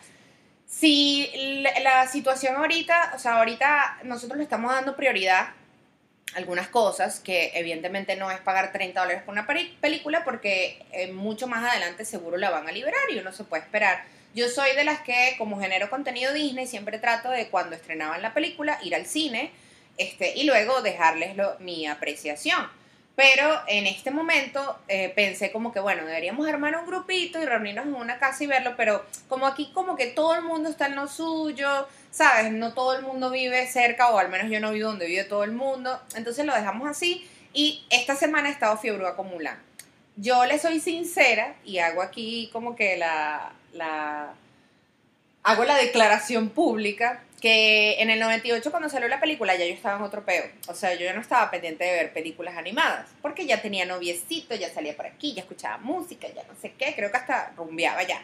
Si 0.67 1.31
la, 1.81 2.05
situación 2.09 2.57
ahorita, 2.57 3.13
o 3.15 3.19
sea, 3.19 3.37
ahorita 3.37 3.99
nosotros 4.03 4.37
le 4.39 4.43
estamos 4.43 4.73
dando 4.73 4.97
prioridad 4.97 5.51
algunas 6.35 6.67
cosas 6.67 7.21
que 7.21 7.51
evidentemente 7.53 8.17
no 8.17 8.29
es 8.29 8.41
pagar 8.41 8.73
30 8.73 8.99
dólares 8.99 9.23
por 9.23 9.31
una 9.31 9.47
película 9.47 10.25
porque 10.25 10.83
eh, 10.91 11.13
mucho 11.13 11.47
más 11.47 11.63
adelante 11.63 12.03
seguro 12.03 12.35
la 12.35 12.49
van 12.49 12.67
a 12.67 12.73
liberar 12.73 12.99
y 13.09 13.19
uno 13.19 13.31
se 13.31 13.45
puede 13.45 13.63
esperar. 13.63 14.03
Yo 14.35 14.49
soy 14.49 14.75
de 14.75 14.83
las 14.83 14.99
que 14.99 15.35
como 15.37 15.61
genero 15.61 15.89
contenido 15.89 16.33
Disney 16.33 16.67
siempre 16.67 16.99
trato 16.99 17.29
de 17.29 17.47
cuando 17.47 17.77
estrenaban 17.77 18.21
la 18.21 18.33
película 18.33 18.79
ir 18.83 18.95
al 18.95 19.05
cine 19.05 19.51
este, 19.97 20.33
y 20.35 20.43
luego 20.43 20.81
dejarles 20.81 21.37
lo- 21.37 21.57
mi 21.59 21.87
apreciación. 21.87 22.82
Pero 23.15 23.61
en 23.67 23.85
este 23.85 24.09
momento 24.09 24.79
eh, 24.87 25.09
pensé 25.15 25.51
como 25.51 25.71
que, 25.71 25.79
bueno, 25.79 26.03
deberíamos 26.05 26.47
armar 26.47 26.75
un 26.77 26.87
grupito 26.87 27.39
y 27.39 27.45
reunirnos 27.45 27.85
en 27.85 27.93
una 27.93 28.17
casa 28.17 28.43
y 28.43 28.47
verlo, 28.47 28.73
pero 28.75 29.05
como 29.29 29.45
aquí 29.45 29.71
como 29.71 29.95
que 29.95 30.07
todo 30.07 30.33
el 30.33 30.41
mundo 30.41 30.69
está 30.69 30.87
en 30.87 30.95
lo 30.95 31.07
suyo, 31.07 31.87
¿sabes? 32.09 32.51
No 32.51 32.73
todo 32.73 32.95
el 32.97 33.03
mundo 33.03 33.29
vive 33.29 33.67
cerca, 33.67 34.09
o 34.09 34.17
al 34.17 34.29
menos 34.29 34.49
yo 34.49 34.59
no 34.59 34.71
vivo 34.71 34.89
donde 34.89 35.05
vive 35.05 35.25
todo 35.25 35.43
el 35.43 35.51
mundo. 35.51 36.01
Entonces 36.15 36.43
lo 36.43 36.55
dejamos 36.55 36.89
así 36.89 37.29
y 37.53 37.85
esta 37.91 38.15
semana 38.15 38.49
he 38.49 38.51
estado 38.51 38.77
fiebrúa 38.77 39.15
con 39.15 39.29
Mulan. 39.29 39.61
Yo 40.15 40.45
le 40.45 40.57
soy 40.57 40.79
sincera 40.79 41.55
y 41.63 41.77
hago 41.77 42.01
aquí 42.01 42.49
como 42.51 42.75
que 42.75 42.97
la, 42.97 43.53
la 43.73 44.33
hago 45.43 45.65
la 45.65 45.75
declaración 45.75 46.49
pública 46.49 47.21
que 47.43 48.01
en 48.01 48.09
el 48.09 48.21
98 48.21 48.71
cuando 48.71 48.87
salió 48.87 49.09
la 49.09 49.19
película 49.19 49.53
ya 49.57 49.65
yo 49.65 49.73
estaba 49.73 49.97
en 49.97 50.03
otro 50.03 50.23
peo. 50.23 50.45
O 50.69 50.73
sea, 50.73 50.93
yo 50.93 51.01
ya 51.01 51.11
no 51.11 51.19
estaba 51.19 51.51
pendiente 51.51 51.83
de 51.83 51.91
ver 51.91 52.13
películas 52.13 52.55
animadas, 52.55 53.09
porque 53.21 53.45
ya 53.45 53.61
tenía 53.61 53.85
noviecito, 53.85 54.55
ya 54.55 54.73
salía 54.73 54.95
por 54.95 55.07
aquí, 55.07 55.33
ya 55.33 55.41
escuchaba 55.41 55.77
música, 55.79 56.29
ya 56.33 56.43
no 56.43 56.55
sé 56.61 56.71
qué, 56.77 56.95
creo 56.95 57.11
que 57.11 57.17
hasta 57.17 57.51
rumbeaba 57.57 58.03
ya. 58.03 58.23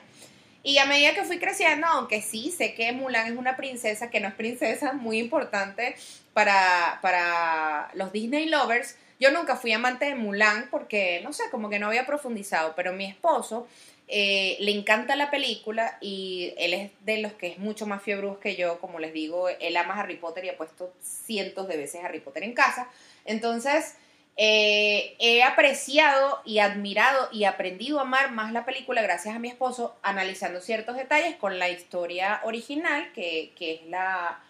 Y 0.64 0.78
a 0.78 0.86
medida 0.86 1.14
que 1.14 1.26
fui 1.26 1.38
creciendo, 1.38 1.86
aunque 1.88 2.22
sí 2.22 2.50
sé 2.50 2.74
que 2.76 2.94
Mulan 2.94 3.34
es 3.34 3.38
una 3.38 3.58
princesa, 3.58 4.10
que 4.10 4.22
no 4.22 4.30
es 4.30 4.36
princesa, 4.36 4.94
muy 4.94 5.20
importante 5.20 5.98
para, 6.32 7.00
para 7.02 7.92
los 7.96 8.14
Disney 8.14 8.48
lovers, 8.48 8.96
yo 9.20 9.32
nunca 9.32 9.58
fui 9.58 9.74
amante 9.74 10.06
de 10.06 10.16
Mulan 10.16 10.70
porque, 10.72 11.20
no 11.26 11.34
sé, 11.34 11.44
como 11.52 11.70
que 11.70 11.78
no 11.78 11.88
había 11.88 12.06
profundizado, 12.06 12.74
pero 12.74 12.94
mi 12.94 13.04
esposo 13.04 13.68
eh, 14.12 14.58
le 14.60 14.72
encanta 14.72 15.16
la 15.16 15.30
película 15.30 16.00
y 16.02 16.56
él 16.58 16.74
es 16.74 16.92
de 17.02 17.20
los 17.20 17.32
que 17.34 17.46
es 17.46 17.60
mucho 17.60 17.86
más 17.86 18.02
fiebruz 18.02 18.40
que 18.40 18.56
yo, 18.56 18.80
como 18.80 18.98
les 18.98 19.14
digo, 19.14 19.50
él 19.50 19.78
ama 19.78 20.00
Harry 20.00 20.16
Potter 20.16 20.44
y 20.46 20.50
ha 20.50 20.58
puesto 20.58 20.92
cientos 21.00 21.68
de 21.68 21.78
veces 21.78 22.04
Harry 22.04 22.20
Potter 22.20 22.44
en 22.44 22.54
casa. 22.54 22.90
Entonces, 23.24 23.94
eh, 24.36 25.16
he 25.20 25.44
apreciado 25.44 26.42
y 26.44 26.58
admirado 26.58 27.30
y 27.32 27.44
aprendido 27.44 28.00
a 28.00 28.02
amar 28.02 28.32
más 28.32 28.52
la 28.52 28.66
película 28.66 29.04
gracias 29.04 29.36
a 29.36 29.40
mi 29.40 29.48
esposo, 29.48 29.96
analizando 30.02 30.60
ciertos 30.60 30.96
detalles 30.98 31.36
con 31.36 31.60
la 31.60 31.70
historia 31.70 32.42
original, 32.46 33.12
que, 33.14 33.54
que 33.56 33.76
es 33.76 33.86
la... 33.88 34.42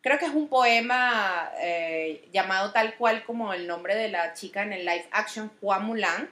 Creo 0.00 0.18
que 0.18 0.24
es 0.24 0.32
un 0.32 0.48
poema 0.48 1.50
eh, 1.60 2.26
llamado 2.32 2.72
tal 2.72 2.94
cual 2.94 3.22
como 3.24 3.52
el 3.52 3.66
nombre 3.66 3.96
de 3.96 4.08
la 4.08 4.32
chica 4.32 4.62
en 4.62 4.72
el 4.72 4.86
live 4.86 5.08
action, 5.10 5.50
Juan 5.60 5.84
Mulan, 5.84 6.30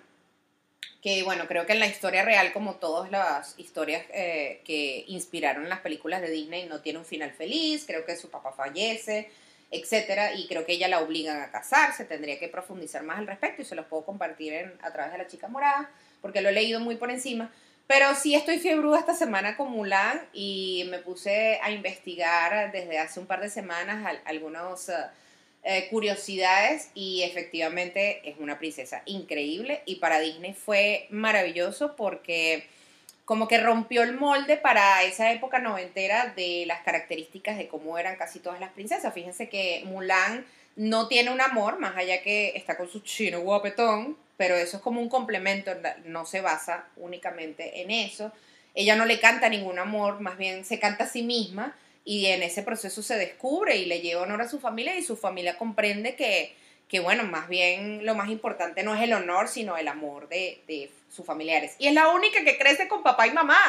que 1.03 1.23
bueno, 1.25 1.47
creo 1.49 1.67
que 1.67 1.73
en 1.73 1.81
la 1.81 1.87
historia 1.87 2.25
real, 2.25 2.53
como 2.53 2.77
todas 2.77 3.11
las 3.11 3.59
historias 3.59 4.05
eh, 4.13 4.61
que 4.65 5.05
inspiraron 5.09 5.69
las 5.69 5.81
películas 5.81 6.21
de 6.23 6.31
Disney, 6.31 6.67
no 6.67 6.81
tiene 6.81 6.99
un 7.01 7.05
final 7.05 7.33
feliz, 7.33 7.85
creo 7.87 8.05
que 8.07 8.17
su 8.17 8.31
papá 8.31 8.53
fallece, 8.53 9.31
etcétera, 9.71 10.35
y 10.35 10.47
creo 10.47 10.65
que 10.65 10.73
ella 10.73 10.89
la 10.89 11.01
obligan 11.01 11.41
a 11.41 11.51
casarse, 11.51 12.05
tendría 12.05 12.39
que 12.39 12.49
profundizar 12.49 13.03
más 13.03 13.19
al 13.19 13.27
respecto 13.27 13.63
y 13.63 13.65
se 13.65 13.75
los 13.75 13.87
puedo 13.87 14.05
compartir 14.05 14.77
a 14.83 14.93
través 14.93 15.13
de 15.13 15.19
la 15.19 15.27
chica 15.27 15.49
morada, 15.49 15.91
porque 16.21 16.41
lo 16.41 16.51
he 16.51 16.53
leído 16.53 16.79
muy 16.79 16.97
por 16.97 17.11
encima, 17.11 17.51
pero 17.87 18.15
sí 18.15 18.35
estoy 18.35 18.59
fiebruda 18.59 18.99
esta 19.01 19.15
semana 19.15 19.57
con 19.57 19.71
Mulan 19.73 20.21
y 20.33 20.87
me 20.91 20.99
puse 20.99 21.59
a 21.63 21.71
investigar 21.71 22.71
desde 22.71 22.99
hace 22.99 23.19
un 23.19 23.27
par 23.27 23.41
de 23.41 23.51
semanas 23.51 24.05
al- 24.07 24.23
algunos... 24.25 24.89
eh, 24.89 24.95
eh, 25.65 25.89
curiosidades 25.91 26.91
y 26.95 27.23
efectivamente 27.23 28.29
es 28.29 28.37
una 28.41 28.59
princesa 28.59 29.03
increíble 29.07 29.83
y 29.87 29.97
para 29.97 30.19
Disney 30.19 30.55
fue 30.55 31.07
maravilloso 31.11 31.95
porque 31.95 32.67
como 33.25 33.47
que 33.47 33.59
rompió 33.59 34.03
el 34.03 34.15
molde 34.15 34.57
para 34.57 35.05
esa 35.05 35.31
época 35.31 35.61
noventera 35.61 36.33
de 36.35 36.65
las 36.67 36.81
características 36.83 37.57
de 37.57 37.69
cómo 37.69 37.97
eran 37.97 38.17
casi 38.17 38.41
todas 38.41 38.59
las 38.59 38.73
princesas. 38.73 39.15
Fíjense 39.15 39.49
que 39.49 39.83
Mulan 39.87 40.45
no 40.75 41.07
tiene 41.07 41.31
un 41.31 41.41
amor, 41.41 41.79
más 41.79 41.97
allá 41.97 42.23
que 42.23 42.53
está 42.57 42.77
con 42.77 42.91
su 42.91 43.01
chino 43.01 43.41
guapetón, 43.41 44.17
pero 44.37 44.57
eso 44.57 44.79
es 44.79 44.83
como 44.83 45.01
un 45.01 45.09
complemento, 45.09 45.73
no 46.05 46.27
se 46.27 46.41
basa 46.41 46.87
únicamente 46.97 47.83
en 47.83 47.93
eso. 47.93 48.33
Ella 48.75 48.97
no 48.97 49.05
le 49.05 49.21
canta 49.21 49.49
ningún 49.49 49.79
amor, 49.79 50.21
más 50.21 50.37
bien 50.37 50.65
se 50.65 50.81
canta 50.81 51.05
a 51.05 51.09
sí 51.09 51.23
misma 51.23 51.77
y 52.05 52.27
en 52.27 52.43
ese 52.43 52.63
proceso 52.63 53.03
se 53.03 53.17
descubre 53.17 53.77
y 53.77 53.87
le 53.87 54.01
lleva 54.01 54.23
honor 54.23 54.43
a 54.43 54.49
su 54.49 54.59
familia 54.59 54.97
y 54.97 55.03
su 55.03 55.17
familia 55.17 55.57
comprende 55.57 56.17
que, 56.17 56.55
que 56.89 57.01
bueno, 57.01 57.25
más 57.25 57.49
bien 57.49 58.05
lo 58.05 58.15
más 58.15 58.29
importante 58.29 58.83
no 58.83 58.95
es 58.95 59.03
el 59.03 59.13
honor, 59.13 59.49
sino 59.49 59.77
el 59.77 59.89
amor 59.89 60.29
de, 60.29 60.61
de 60.67 60.91
sus 61.11 61.25
familiares. 61.25 61.75
Y 61.79 61.87
es 61.87 61.95
la 61.95 62.09
única 62.09 62.43
que 62.45 62.59
crece 62.59 62.89
con 62.89 63.03
papá 63.03 63.27
y 63.27 63.33
mamá, 63.33 63.61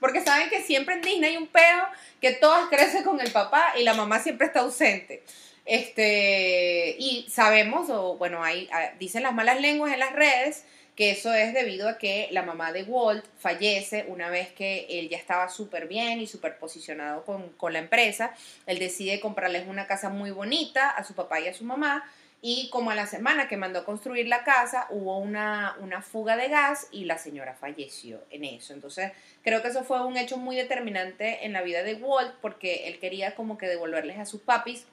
porque 0.00 0.22
saben 0.22 0.48
que 0.48 0.62
siempre 0.62 0.94
en 0.94 1.02
Disney 1.02 1.30
hay 1.30 1.36
un 1.36 1.46
peo 1.46 1.86
que 2.20 2.32
todas 2.32 2.68
crecen 2.68 3.04
con 3.04 3.20
el 3.20 3.30
papá 3.32 3.74
y 3.78 3.82
la 3.82 3.94
mamá 3.94 4.20
siempre 4.20 4.46
está 4.46 4.60
ausente. 4.60 5.22
Este, 5.66 6.96
y 6.98 7.26
sabemos, 7.30 7.88
o 7.88 8.16
bueno, 8.16 8.42
hay, 8.42 8.68
ah, 8.72 8.90
dicen 8.98 9.22
las 9.22 9.34
malas 9.34 9.60
lenguas 9.60 9.92
en 9.92 10.00
las 10.00 10.12
redes, 10.12 10.64
que 10.96 11.10
eso 11.10 11.34
es 11.34 11.52
debido 11.52 11.88
a 11.88 11.98
que 11.98 12.28
la 12.30 12.42
mamá 12.42 12.72
de 12.72 12.84
Walt 12.84 13.24
fallece 13.38 14.04
una 14.08 14.30
vez 14.30 14.52
que 14.52 14.86
él 14.88 15.08
ya 15.08 15.16
estaba 15.16 15.48
súper 15.48 15.88
bien 15.88 16.20
y 16.20 16.26
súper 16.26 16.58
posicionado 16.58 17.24
con, 17.24 17.50
con 17.50 17.72
la 17.72 17.80
empresa. 17.80 18.34
Él 18.66 18.78
decide 18.78 19.20
comprarles 19.20 19.66
una 19.66 19.86
casa 19.86 20.08
muy 20.08 20.30
bonita 20.30 20.90
a 20.90 21.02
su 21.02 21.14
papá 21.14 21.40
y 21.40 21.48
a 21.48 21.54
su 21.54 21.64
mamá. 21.64 22.04
Y 22.46 22.68
como 22.68 22.90
a 22.90 22.94
la 22.94 23.06
semana 23.06 23.48
que 23.48 23.56
mandó 23.56 23.78
a 23.78 23.84
construir 23.86 24.28
la 24.28 24.44
casa, 24.44 24.86
hubo 24.90 25.18
una, 25.18 25.76
una 25.80 26.02
fuga 26.02 26.36
de 26.36 26.48
gas 26.48 26.88
y 26.92 27.06
la 27.06 27.16
señora 27.16 27.54
falleció 27.54 28.22
en 28.30 28.44
eso. 28.44 28.74
Entonces, 28.74 29.12
creo 29.42 29.62
que 29.62 29.68
eso 29.68 29.82
fue 29.82 30.04
un 30.04 30.18
hecho 30.18 30.36
muy 30.36 30.54
determinante 30.54 31.46
en 31.46 31.54
la 31.54 31.62
vida 31.62 31.82
de 31.82 31.94
Walt 31.94 32.34
porque 32.42 32.86
él 32.86 32.98
quería 32.98 33.34
como 33.34 33.56
que 33.56 33.66
devolverles 33.66 34.18
a 34.18 34.26
sus 34.26 34.42
papis 34.42 34.84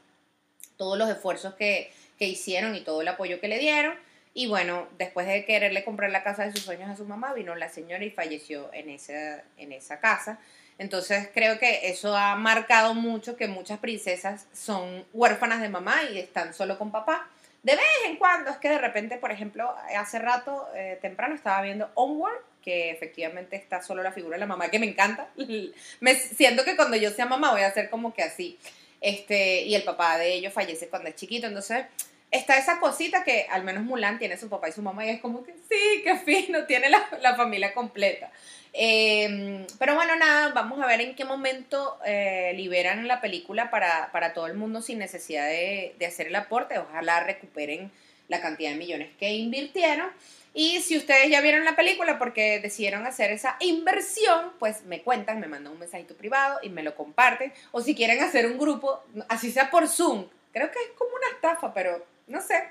todos 0.78 0.98
los 0.98 1.10
esfuerzos 1.10 1.54
que, 1.56 1.92
que 2.18 2.26
hicieron 2.26 2.74
y 2.74 2.82
todo 2.82 3.02
el 3.02 3.08
apoyo 3.10 3.42
que 3.42 3.50
le 3.50 3.60
dieron. 3.60 3.96
Y 4.34 4.48
bueno, 4.48 4.88
después 4.98 5.28
de 5.28 5.46
quererle 5.46 5.84
comprar 5.84 6.10
la 6.10 6.24
casa 6.24 6.46
de 6.46 6.52
sus 6.52 6.62
sueños 6.62 6.90
a 6.90 6.96
su 6.96 7.06
mamá, 7.06 7.34
vino 7.34 7.56
la 7.56 7.70
señora 7.70 8.04
y 8.04 8.12
falleció 8.12 8.70
en 8.74 8.90
esa, 8.90 9.44
en 9.58 9.74
esa 9.74 10.00
casa. 10.00 10.40
Entonces 10.78 11.30
creo 11.34 11.60
que 11.60 11.90
eso 11.90 12.16
ha 12.16 12.36
marcado 12.36 12.94
mucho 12.94 13.36
que 13.36 13.48
muchas 13.48 13.80
princesas 13.80 14.48
son 14.54 15.06
huérfanas 15.14 15.62
de 15.62 15.70
mamá 15.70 15.96
y 16.12 16.18
están 16.18 16.54
solo 16.54 16.78
con 16.78 16.92
papá. 16.92 17.28
De 17.62 17.76
vez 17.76 17.86
en 18.08 18.16
cuando 18.16 18.50
es 18.50 18.58
que 18.58 18.70
de 18.70 18.80
repente, 18.80 19.18
por 19.18 19.32
ejemplo, 19.32 19.76
hace 19.96 20.18
rato, 20.18 20.68
eh, 20.74 20.98
temprano, 21.02 21.36
estaba 21.36 21.62
viendo 21.62 21.92
Onward, 21.94 22.40
que 22.64 22.90
efectivamente 22.90 23.56
está 23.56 23.82
solo 23.84 24.02
la 24.02 24.12
figura 24.12 24.36
de 24.36 24.40
la 24.40 24.48
mamá, 24.48 24.70
que 24.70 24.80
me 24.80 24.88
encanta. 24.88 25.28
me 26.00 26.16
siento 26.16 26.64
que 26.64 26.76
cuando 26.76 26.98
yo 26.98 27.12
sea 27.12 27.26
mamá 27.26 27.52
voy 27.52 27.62
a 27.62 27.72
ser 27.72 27.90
como 27.90 28.14
que 28.14 28.24
así. 28.24 28.58
Este, 29.02 29.64
y 29.64 29.76
el 29.76 29.84
papá 29.84 30.18
de 30.18 30.34
ellos 30.34 30.54
fallece 30.54 30.88
cuando 30.88 31.10
es 31.10 31.16
chiquito, 31.16 31.48
entonces 31.48 31.86
está 32.32 32.58
esa 32.58 32.80
cosita 32.80 33.24
que 33.24 33.46
al 33.50 33.64
menos 33.64 33.84
Mulan 33.84 34.18
tiene 34.18 34.38
su 34.38 34.50
papá 34.50 34.70
y 34.70 34.72
su 34.72 34.82
mamá 34.82 35.06
y 35.06 35.10
es 35.10 35.22
como 35.22 35.44
que 35.44 35.54
sí, 35.70 36.02
qué 36.04 36.18
fino, 36.18 36.66
tiene 36.68 36.90
la, 36.90 37.08
la 37.22 37.36
familia 37.36 37.74
completa. 37.74 38.32
Eh, 38.74 39.68
pero 39.78 39.96
bueno, 39.96 40.16
nada, 40.16 40.54
vamos 40.54 40.80
a 40.82 40.88
ver 40.88 41.02
en 41.02 41.14
qué 41.14 41.26
momento 41.26 41.98
eh, 42.06 42.54
liberan 42.56 43.08
la 43.08 43.20
película 43.20 43.70
para, 43.70 44.12
para 44.14 44.34
todo 44.34 44.48
el 44.48 44.54
mundo 44.54 44.82
sin 44.82 44.98
necesidad 44.98 45.46
de, 45.46 45.94
de, 46.00 46.06
hacer 46.06 46.28
el 46.28 46.36
aporte. 46.36 46.80
Ojalá 46.80 47.22
recuperen 47.22 47.92
la 48.30 48.40
cantidad 48.40 48.72
de 48.72 48.78
millones 48.78 49.10
que 49.20 49.34
invirtieron. 49.34 50.10
Y 50.54 50.82
si 50.82 50.98
ustedes 50.98 51.30
ya 51.30 51.42
vieron 51.42 51.64
la 51.64 51.76
película 51.76 52.18
porque 52.18 52.60
decidieron 52.60 53.06
hacer 53.06 53.32
esa 53.32 53.56
inversión, 53.60 54.52
pues 54.60 54.84
me 54.84 55.02
cuentan, 55.02 55.40
me 55.40 55.48
mandan 55.48 55.74
un 55.74 55.80
mensajito 55.80 56.16
privado 56.16 56.60
y 56.62 56.70
me 56.70 56.84
lo 56.84 56.96
comparten. 56.96 57.54
O 57.72 57.82
si 57.82 57.96
quieren 57.96 58.22
hacer 58.22 58.46
un 58.46 58.58
grupo, 58.58 59.02
así 59.30 59.52
sea 59.52 59.70
por 59.70 59.88
Zoom, 59.88 60.28
creo 60.52 60.72
que 60.72 60.80
es 60.80 60.90
como 60.98 61.12
una 61.16 61.36
estafa, 61.36 61.74
pero 61.74 62.06
no 62.32 62.42
sé. 62.42 62.64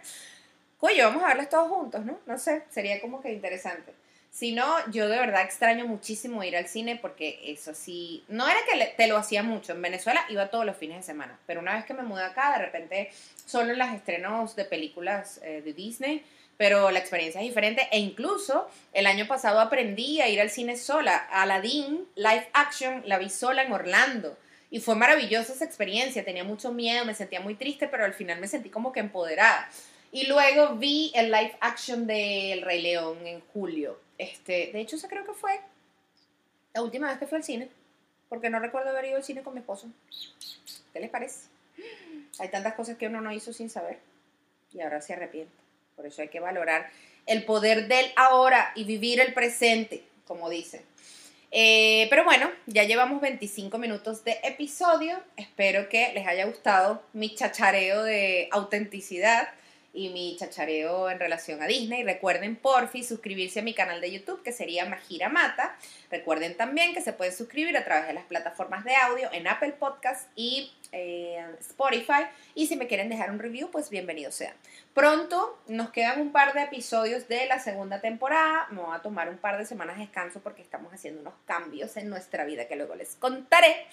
Oye, 0.81 1.05
vamos 1.05 1.23
a 1.23 1.29
verlos 1.29 1.49
todos 1.49 1.69
juntos, 1.69 2.05
¿no? 2.05 2.19
No 2.27 2.39
sé, 2.39 2.63
sería 2.71 3.01
como 3.01 3.21
que 3.21 3.33
interesante. 3.33 3.93
Si 4.31 4.53
no, 4.53 4.91
yo 4.93 5.09
de 5.09 5.19
verdad 5.19 5.43
extraño 5.43 5.87
muchísimo 5.87 6.43
ir 6.45 6.57
al 6.57 6.69
cine 6.69 6.97
porque 6.97 7.41
eso 7.45 7.75
sí, 7.75 8.25
no 8.29 8.49
era 8.49 8.59
que 8.71 8.95
te 8.97 9.09
lo 9.09 9.17
hacía 9.17 9.43
mucho. 9.43 9.73
En 9.73 9.83
Venezuela 9.83 10.25
iba 10.29 10.51
todos 10.51 10.65
los 10.65 10.77
fines 10.77 10.99
de 10.99 11.03
semana, 11.03 11.39
pero 11.47 11.61
una 11.61 11.75
vez 11.75 11.85
que 11.85 11.95
me 11.95 12.03
mudé 12.03 12.23
acá, 12.23 12.53
de 12.53 12.65
repente 12.65 13.11
solo 13.45 13.75
los 13.75 13.89
estrenos 13.89 14.55
de 14.55 14.65
películas 14.65 15.41
eh, 15.43 15.63
de 15.65 15.73
Disney, 15.73 16.25
pero 16.57 16.91
la 16.91 17.01
experiencia 17.01 17.41
es 17.41 17.47
diferente 17.49 17.89
e 17.91 17.99
incluso 17.99 18.69
el 18.93 19.07
año 19.07 19.27
pasado 19.27 19.61
aprendí 19.61 20.21
a 20.21 20.29
ir 20.29 20.41
al 20.41 20.51
cine 20.51 20.77
sola. 20.77 21.17
Aladdin 21.17 22.07
Live 22.15 22.49
Action 22.53 23.03
la 23.07 23.19
vi 23.19 23.31
sola 23.31 23.63
en 23.63 23.73
Orlando. 23.73 24.37
Y 24.71 24.81
fue 24.81 24.95
maravillosa 24.95 25.53
esa 25.53 25.65
experiencia, 25.65 26.25
tenía 26.25 26.45
mucho 26.45 26.73
miedo, 26.73 27.05
me 27.05 27.15
sentía 27.15 27.41
muy 27.41 27.57
triste, 27.57 27.89
pero 27.89 28.05
al 28.05 28.15
final 28.15 28.41
me 28.41 28.47
sentí 28.47 28.71
como 28.71 28.93
que 28.93 29.01
empoderada. 29.01 29.69
Y 30.13 30.27
luego 30.27 30.77
vi 30.77 31.13
el 31.15 31.27
live 31.31 31.57
action 31.61 32.07
de 32.07 32.53
El 32.53 32.63
Rey 32.63 32.83
León 32.83 33.27
en 33.27 33.41
julio. 33.53 33.99
Este, 34.19 34.71
de 34.73 34.81
hecho, 34.81 34.97
esa 34.97 35.09
creo 35.09 35.25
que 35.25 35.33
fue 35.33 35.61
la 36.73 36.83
última 36.83 37.09
vez 37.09 37.19
que 37.19 37.27
fui 37.27 37.37
al 37.37 37.45
cine, 37.45 37.69
porque 38.29 38.51
no 38.51 38.61
recuerdo 38.61 38.91
haber 38.91 39.07
ido 39.07 39.17
al 39.17 39.25
cine 39.25 39.43
con 39.43 39.55
mi 39.55 39.61
esposo. 39.61 39.89
¿Qué 40.93 41.01
les 41.01 41.11
parece? 41.11 41.49
Hay 42.39 42.49
tantas 42.49 42.75
cosas 42.75 42.97
que 42.97 43.07
uno 43.07 43.21
no 43.21 43.33
hizo 43.33 43.53
sin 43.53 43.71
saber 43.71 43.99
y 44.73 44.81
ahora 44.81 45.01
se 45.01 45.15
arrepiente. 45.15 45.53
Por 45.97 46.07
eso 46.07 46.23
hay 46.23 46.29
que 46.29 46.41
valorar 46.41 46.91
el 47.27 47.45
poder 47.45 47.89
del 47.89 48.07
ahora 48.17 48.73
y 48.75 48.85
vivir 48.85 49.21
el 49.21 49.35
presente, 49.35 50.05
como 50.27 50.49
dicen. 50.49 50.83
Eh, 51.53 52.07
pero 52.11 52.25
bueno, 52.25 52.51
ya 52.67 52.85
llevamos 52.85 53.21
25 53.21 53.77
minutos 53.79 54.23
de 54.25 54.39
episodio. 54.45 55.21
Espero 55.37 55.89
que 55.89 56.13
les 56.15 56.27
haya 56.27 56.47
gustado 56.47 57.03
mi 57.13 57.35
chachareo 57.35 58.05
de 58.05 58.49
autenticidad 58.53 59.49
y 59.93 60.11
mi 60.11 60.37
chachareo 60.37 61.11
en 61.11 61.19
relación 61.19 61.63
a 61.63 61.67
Disney. 61.67 62.05
Recuerden, 62.05 62.55
porfi, 62.55 63.03
suscribirse 63.03 63.61
a 63.61 63.63
mi 63.63 63.75
canal 63.75 64.01
de 64.01 64.13
YouTube, 64.13 64.43
que 64.43 64.53
sería 64.53 64.85
Majira 64.87 65.29
Mata. 65.29 65.77
Recuerden 66.11 66.57
también 66.57 66.95
que 66.95 67.01
se 67.01 67.13
pueden 67.13 67.35
suscribir 67.35 67.77
a 67.77 67.85
través 67.85 68.07
de 68.07 68.15
las 68.15 68.25
plataformas 68.25 68.85
de 68.85 68.95
audio 68.95 69.29
en 69.33 69.49
Apple 69.49 69.73
Podcast 69.73 70.29
y 70.37 70.73
Spotify. 70.93 72.27
Y 72.55 72.67
si 72.67 72.77
me 72.77 72.87
quieren 72.87 73.09
dejar 73.09 73.31
un 73.31 73.39
review, 73.39 73.71
pues 73.71 73.91
bienvenido 73.91 74.31
sea. 74.33 74.55
Pronto 74.95 75.59
nos 75.69 75.91
quedan 75.91 76.21
un 76.21 76.33
par 76.33 76.53
de 76.53 76.63
episodios 76.63 77.29
de 77.29 77.47
la 77.47 77.59
segunda 77.59 78.01
temporada. 78.01 78.67
Me 78.71 78.81
voy 78.81 78.97
a 78.97 79.03
tomar 79.03 79.29
un 79.29 79.39
par 79.39 79.59
de 79.59 79.65
semanas 79.65 79.97
de 79.97 80.03
descanso 80.05 80.41
porque 80.41 80.63
estamos 80.63 80.93
haciendo 80.93 81.21
unos 81.21 81.35
cambios 81.47 81.97
en 81.97 82.09
nuestra 82.09 82.45
vida 82.45 82.67
que 82.67 82.77
luego 82.77 82.95
les 82.95 83.15
contaré. 83.17 83.87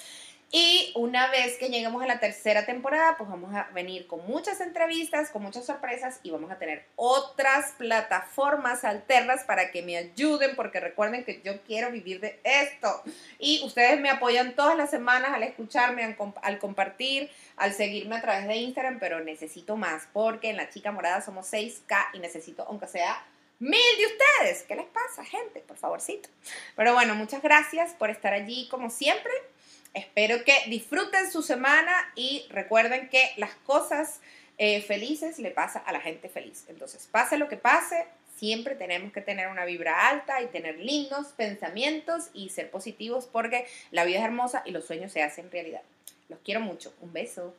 Y 0.50 0.94
una 0.96 1.30
vez 1.30 1.58
que 1.58 1.68
lleguemos 1.68 2.02
a 2.02 2.08
la 2.08 2.22
tercera 2.22 2.66
temporada, 2.66 3.18
pues 3.18 3.30
vamos 3.30 3.54
a 3.54 3.64
venir 3.74 4.08
con 4.08 4.26
muchas 4.28 4.62
entrevistas, 4.62 5.30
con 5.30 5.44
muchas 5.44 5.66
sorpresas 5.66 6.22
y 6.24 6.32
vamos 6.32 6.50
a 6.52 6.58
tener 6.58 6.86
otras 6.96 7.74
plataformas 7.74 8.86
alternas 8.86 9.44
para 9.44 9.72
que 9.72 9.82
me 9.82 9.98
ayuden, 9.98 10.56
porque 10.56 10.80
recuerden 10.80 11.26
que 11.26 11.42
yo 11.44 11.62
quiero 11.64 11.92
vivir 11.92 12.22
de 12.22 12.40
esto. 12.46 13.04
Y 13.40 13.62
ustedes 13.66 14.00
me 14.00 14.10
apoyan 14.10 14.56
todas 14.56 14.78
las 14.78 14.90
semanas 14.90 15.32
al 15.34 15.44
escucharme, 15.44 16.06
al, 16.06 16.18
comp- 16.18 16.40
al 16.42 16.60
compartir, 16.88 17.30
al 17.58 17.73
seguirme 17.73 18.15
a 18.15 18.21
través 18.21 18.47
de 18.47 18.56
Instagram, 18.56 19.00
pero 19.00 19.19
necesito 19.23 19.76
más, 19.76 20.08
porque 20.13 20.50
en 20.50 20.58
La 20.58 20.69
Chica 20.69 20.91
Morada 20.91 21.21
somos 21.21 21.52
6K 21.52 22.10
y 22.13 22.19
necesito, 22.19 22.63
aunque 22.67 22.88
sea 22.88 23.26
mil 23.60 23.97
de 23.97 24.06
ustedes. 24.06 24.63
¿Qué 24.63 24.76
les 24.76 24.86
pasa, 24.86 25.26
gente? 25.26 25.60
Por 25.62 25.78
favorcito. 25.78 26.30
Pero 26.76 26.93
bueno, 26.93 27.15
muchas 27.15 27.41
gracias 27.41 27.93
por 27.93 28.10
estar 28.10 28.34
allí 28.34 28.67
como 28.69 28.89
siempre. 28.89 29.32
Espero 29.93 30.43
que 30.43 30.54
disfruten 30.67 31.32
su 31.32 31.41
semana 31.41 31.91
y 32.15 32.45
recuerden 32.50 33.10
que 33.10 33.32
las 33.38 33.56
cosas 33.65 34.21
eh, 34.58 34.82
felices 34.82 35.39
le 35.39 35.52
pasa 35.52 35.80
a 35.80 35.91
la 35.91 36.00
gente 36.00 36.30
feliz. 36.30 36.65
Entonces, 36.67 37.08
pase 37.12 37.38
lo 37.38 37.50
que 37.50 37.58
pase, 37.58 38.06
siempre 38.36 38.76
tenemos 38.76 39.12
que 39.12 39.21
tener 39.21 39.47
una 39.47 39.65
vibra 39.65 40.08
alta 40.08 40.41
y 40.41 40.47
tener 40.47 40.78
lindos 40.78 41.28
pensamientos 41.30 42.30
y 42.34 42.50
ser 42.50 42.69
positivos 42.69 43.28
porque 43.28 43.65
la 43.91 44.06
vida 44.06 44.19
es 44.19 44.26
hermosa 44.26 44.62
y 44.65 44.71
los 44.71 44.86
sueños 44.86 45.12
se 45.12 45.23
hacen 45.23 45.50
realidad. 45.52 45.82
Los 46.30 46.40
quiero 46.40 46.60
mucho. 46.62 46.94
Un 47.02 47.13
beso. 47.13 47.54